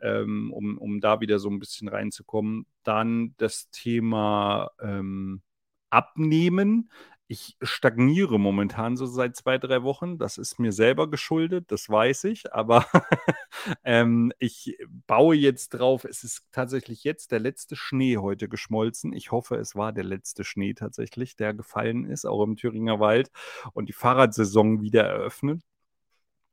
[0.00, 2.66] ähm, um, um da wieder so ein bisschen reinzukommen.
[2.82, 5.42] Dann das Thema ähm,
[5.88, 6.90] Abnehmen
[7.30, 10.18] ich stagniere momentan so seit zwei, drei Wochen.
[10.18, 12.52] Das ist mir selber geschuldet, das weiß ich.
[12.52, 12.86] Aber
[13.84, 14.76] ähm, ich
[15.06, 16.04] baue jetzt drauf.
[16.04, 19.12] Es ist tatsächlich jetzt der letzte Schnee heute geschmolzen.
[19.12, 23.30] Ich hoffe, es war der letzte Schnee tatsächlich, der gefallen ist, auch im Thüringer Wald
[23.74, 25.62] und die Fahrradsaison wieder eröffnet.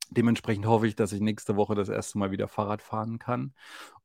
[0.09, 3.53] Dementsprechend hoffe ich, dass ich nächste Woche das erste Mal wieder Fahrrad fahren kann.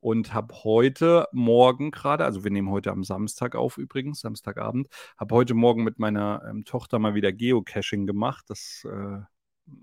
[0.01, 5.35] Und habe heute Morgen gerade, also wir nehmen heute am Samstag auf übrigens, Samstagabend, habe
[5.35, 8.45] heute Morgen mit meiner ähm, Tochter mal wieder Geocaching gemacht.
[8.49, 9.21] Das äh,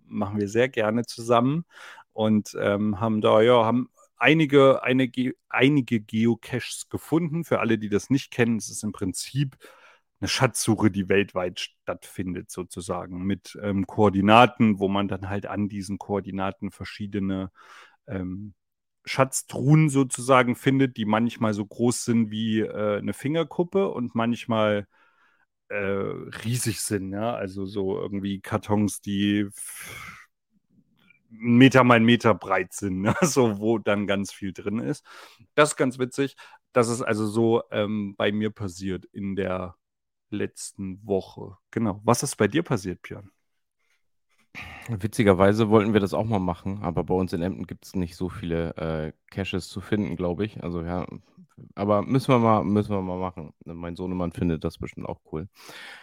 [0.06, 1.66] machen wir sehr gerne zusammen.
[2.14, 7.46] und ähm, haben da, ja, haben einige, einige, einige Geocaches gefunden.
[7.46, 9.58] Für alle, die das nicht kennen, es ist im Prinzip
[10.20, 15.98] eine Schatzsuche, die weltweit stattfindet, sozusagen, mit ähm, Koordinaten, wo man dann halt an diesen
[15.98, 17.52] Koordinaten verschiedene
[18.08, 18.54] ähm,
[19.06, 24.88] Schatztruhen sozusagen findet, die manchmal so groß sind wie äh, eine Fingerkuppe und manchmal
[25.70, 27.12] äh, riesig sind.
[27.14, 27.34] Ja?
[27.36, 29.48] Also so irgendwie Kartons, die
[31.30, 33.16] Meter mal Meter breit sind, ne?
[33.22, 35.06] so wo dann ganz viel drin ist.
[35.56, 36.36] Das ist ganz witzig.
[36.74, 39.76] Das ist also so ähm, bei mir passiert in der
[40.30, 41.58] letzten Woche.
[41.72, 42.02] Genau.
[42.04, 43.32] Was ist bei dir passiert, Björn?
[44.90, 48.16] Witzigerweise wollten wir das auch mal machen, aber bei uns in Emden gibt es nicht
[48.16, 50.64] so viele äh, Caches zu finden, glaube ich.
[50.64, 51.06] Also ja,
[51.76, 53.54] aber müssen wir mal, müssen wir mal machen.
[53.66, 55.48] Mein Sohnemann findet das bestimmt auch cool.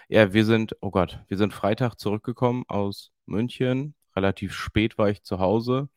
[0.09, 3.95] Ja, wir sind, oh Gott, wir sind Freitag zurückgekommen aus München.
[4.14, 5.89] Relativ spät war ich zu Hause.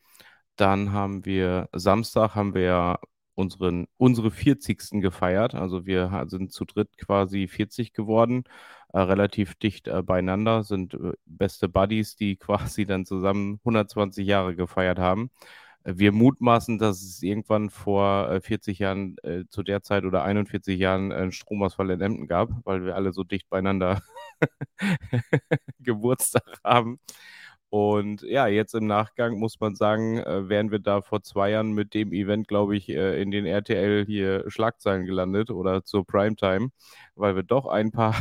[0.56, 3.00] Dann haben wir Samstag haben wir
[3.40, 5.02] unseren, unsere 40.
[5.02, 5.56] gefeiert.
[5.56, 8.44] Also wir sind zu dritt quasi 40 geworden,
[8.94, 14.56] äh, relativ dicht äh, beieinander, sind äh, beste Buddies, die quasi dann zusammen 120 Jahre
[14.56, 15.32] gefeiert haben.
[15.86, 20.78] Wir mutmaßen, dass es irgendwann vor 40 äh, Jahren äh, zu der Zeit oder 41
[20.78, 24.02] Jahren einen Stromausfall in Emden gab, weil wir alle so dicht beieinander
[25.80, 27.00] Geburtstag haben.
[27.70, 31.72] Und ja, jetzt im Nachgang muss man sagen, äh, wären wir da vor zwei Jahren
[31.74, 36.70] mit dem Event, glaube ich, äh, in den RTL hier Schlagzeilen gelandet oder zur Primetime,
[37.16, 38.16] weil wir doch ein paar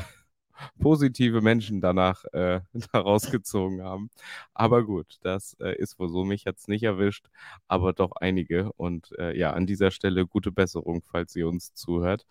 [0.80, 2.60] positive Menschen danach äh,
[2.94, 4.10] rausgezogen haben.
[4.54, 6.24] Aber gut, das äh, ist wohl so.
[6.24, 7.26] Mich hat es nicht erwischt,
[7.68, 8.72] aber doch einige.
[8.74, 12.26] Und äh, ja, an dieser Stelle gute Besserung, falls ihr uns zuhört.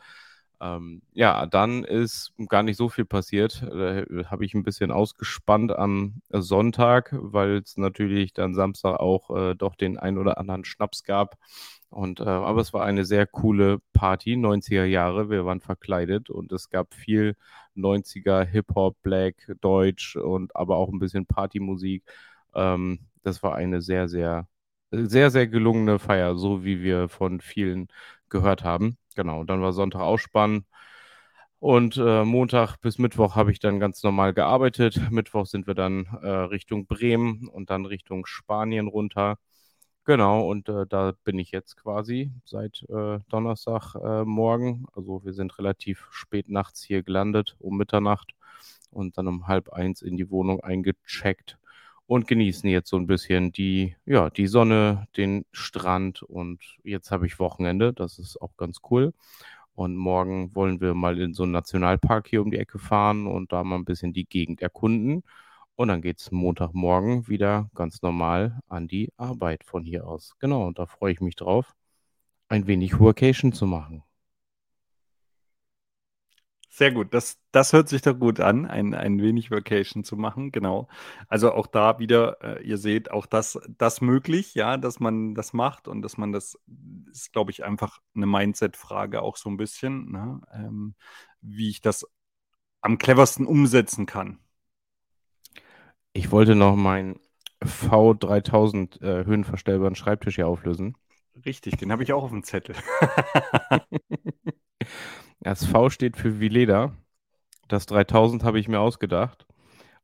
[0.59, 3.61] Ähm, ja, dann ist gar nicht so viel passiert.
[3.61, 9.55] Da habe ich ein bisschen ausgespannt am Sonntag, weil es natürlich dann Samstag auch äh,
[9.55, 11.37] doch den ein oder anderen Schnaps gab.
[11.89, 15.29] Und, äh, aber es war eine sehr coole Party, 90er Jahre.
[15.29, 17.35] Wir waren verkleidet und es gab viel
[17.75, 22.03] 90er Hip-Hop, Black, Deutsch und aber auch ein bisschen Partymusik.
[22.55, 24.47] Ähm, das war eine sehr, sehr,
[24.91, 27.89] sehr, sehr gelungene Feier, so wie wir von vielen
[28.29, 28.97] gehört haben.
[29.17, 30.63] Genau, dann war Sonntag Ausspann.
[31.59, 35.01] Und äh, Montag bis Mittwoch habe ich dann ganz normal gearbeitet.
[35.11, 39.39] Mittwoch sind wir dann äh, Richtung Bremen und dann Richtung Spanien runter.
[40.05, 44.85] Genau, und äh, da bin ich jetzt quasi seit äh, Donnerstag äh.
[44.93, 48.33] Also wir sind relativ spät nachts hier gelandet, um Mitternacht
[48.91, 51.57] und dann um halb eins in die Wohnung eingecheckt
[52.07, 57.27] und genießen jetzt so ein bisschen die, ja, die Sonne, den Strand und jetzt habe
[57.27, 59.13] ich Wochenende, das ist auch ganz cool.
[59.75, 63.51] Und morgen wollen wir mal in so einen Nationalpark hier um die Ecke fahren und
[63.51, 65.23] da mal ein bisschen die Gegend erkunden.
[65.75, 70.33] Und dann geht es Montagmorgen wieder ganz normal an die Arbeit von hier aus.
[70.39, 71.75] Genau, und da freue ich mich drauf,
[72.49, 74.03] ein wenig Workation zu machen.
[76.77, 80.51] Sehr gut, das, das hört sich doch gut an, ein, ein wenig Vacation zu machen,
[80.51, 80.87] genau.
[81.27, 85.53] Also auch da wieder, äh, ihr seht, auch das, das möglich, ja, dass man das
[85.53, 86.55] macht und dass man das,
[87.11, 90.39] ist, glaube ich, einfach eine Mindset-Frage auch so ein bisschen, ne?
[90.53, 90.93] ähm,
[91.41, 92.05] wie ich das
[92.81, 94.37] am cleversten umsetzen kann.
[96.13, 97.19] Ich wollte noch meinen
[97.63, 100.95] V3000 äh, höhenverstellbaren Schreibtisch hier auflösen.
[101.43, 102.75] Richtig, den habe ich auch auf dem Zettel.
[105.47, 106.91] Das V steht für Vileda.
[107.69, 109.47] Das 3000 habe ich mir ausgedacht.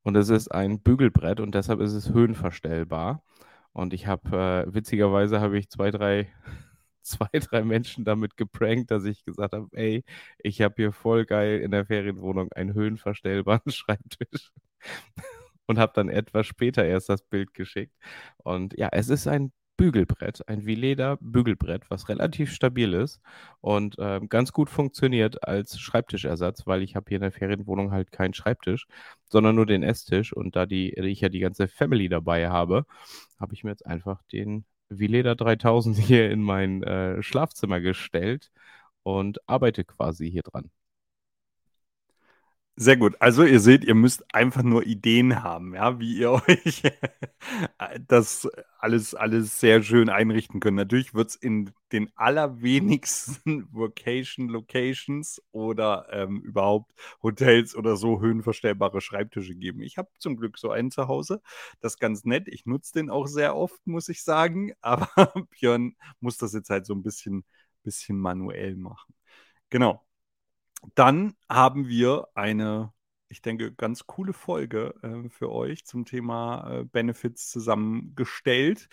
[0.02, 3.26] Und es ist ein Bügelbrett und deshalb ist es höhenverstellbar.
[3.74, 6.30] Und ich habe, äh, witzigerweise habe ich zwei, drei,
[7.02, 10.06] zwei, drei Menschen damit geprankt, dass ich gesagt habe, ey,
[10.38, 14.54] ich habe hier voll geil in der Ferienwohnung einen höhenverstellbaren Schreibtisch.
[15.66, 17.94] und habe dann etwas später erst das Bild geschickt.
[18.38, 23.22] Und ja, es ist ein Bügelbrett, ein Vileda Bügelbrett, was relativ stabil ist
[23.62, 28.12] und äh, ganz gut funktioniert als Schreibtischersatz, weil ich habe hier in der Ferienwohnung halt
[28.12, 28.88] keinen Schreibtisch,
[29.30, 32.86] sondern nur den Esstisch und da die, ich ja die ganze Family dabei habe,
[33.40, 38.52] habe ich mir jetzt einfach den Vileda 3000 hier in mein äh, Schlafzimmer gestellt
[39.04, 40.72] und arbeite quasi hier dran.
[42.76, 43.16] Sehr gut.
[43.22, 46.82] Also ihr seht, ihr müsst einfach nur Ideen haben, ja, wie ihr euch
[48.08, 48.50] das
[48.80, 50.78] alles, alles sehr schön einrichten könnt.
[50.78, 59.56] Natürlich wird es in den allerwenigsten Vocation-Locations oder ähm, überhaupt Hotels oder so höhenverstellbare Schreibtische
[59.56, 59.82] geben.
[59.82, 61.42] Ich habe zum Glück so einen zu Hause.
[61.80, 62.48] Das ist ganz nett.
[62.48, 64.74] Ich nutze den auch sehr oft, muss ich sagen.
[64.82, 65.08] Aber
[65.52, 67.46] Björn muss das jetzt halt so ein bisschen,
[67.84, 69.14] bisschen manuell machen.
[69.70, 70.04] Genau.
[70.96, 72.94] Dann haben wir eine,
[73.34, 78.88] ich denke, ganz coole Folge äh, für euch zum Thema äh, Benefits zusammengestellt.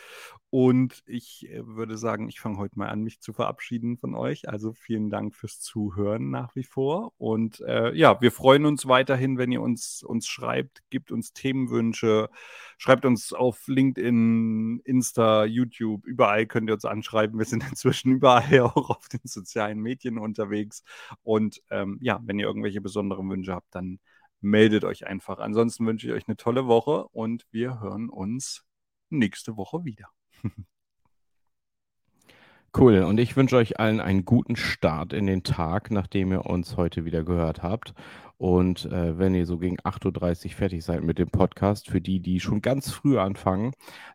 [0.49, 4.49] Und ich äh, würde sagen, ich fange heute mal an, mich zu verabschieden von euch.
[4.49, 7.12] Also vielen Dank fürs Zuhören nach wie vor.
[7.18, 12.30] Und äh, ja, wir freuen uns weiterhin, wenn ihr uns, uns schreibt, gebt uns Themenwünsche,
[12.78, 17.38] schreibt uns auf LinkedIn, Insta, YouTube, überall könnt ihr uns anschreiben.
[17.38, 20.82] Wir sind inzwischen überall auch auf den sozialen Medien unterwegs.
[21.22, 24.01] Und ähm, ja, wenn ihr irgendwelche besonderen Wünsche habt, dann
[24.41, 25.38] meldet euch einfach.
[25.38, 28.64] Ansonsten wünsche ich euch eine tolle Woche und wir hören uns
[29.11, 30.09] nächste Woche wieder.
[32.76, 33.03] Cool.
[33.03, 37.05] Und ich wünsche euch allen einen guten Start in den Tag, nachdem ihr uns heute
[37.05, 37.95] wieder gehört habt.
[38.36, 42.20] Und äh, wenn ihr so gegen 8.30 Uhr fertig seid mit dem Podcast, für die,
[42.20, 43.72] die schon ganz früh anfangen,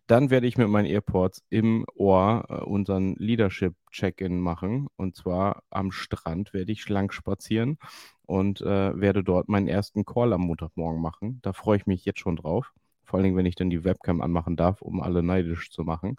[0.07, 4.87] dann werde ich mit meinen Airports im Ohr äh, unseren Leadership-Check-In machen.
[4.95, 7.77] Und zwar am Strand werde ich schlank spazieren
[8.25, 11.39] und äh, werde dort meinen ersten Call am Montagmorgen machen.
[11.41, 12.73] Da freue ich mich jetzt schon drauf.
[13.03, 16.17] Vor allen Dingen, wenn ich dann die Webcam anmachen darf, um alle neidisch zu machen.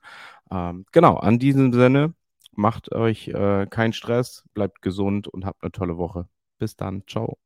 [0.51, 2.15] Ähm, genau, an diesem Sinne,
[2.53, 6.29] macht euch äh, keinen Stress, bleibt gesund und habt eine tolle Woche.
[6.59, 7.03] Bis dann.
[7.07, 7.39] Ciao.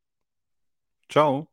[1.08, 1.48] Ciao.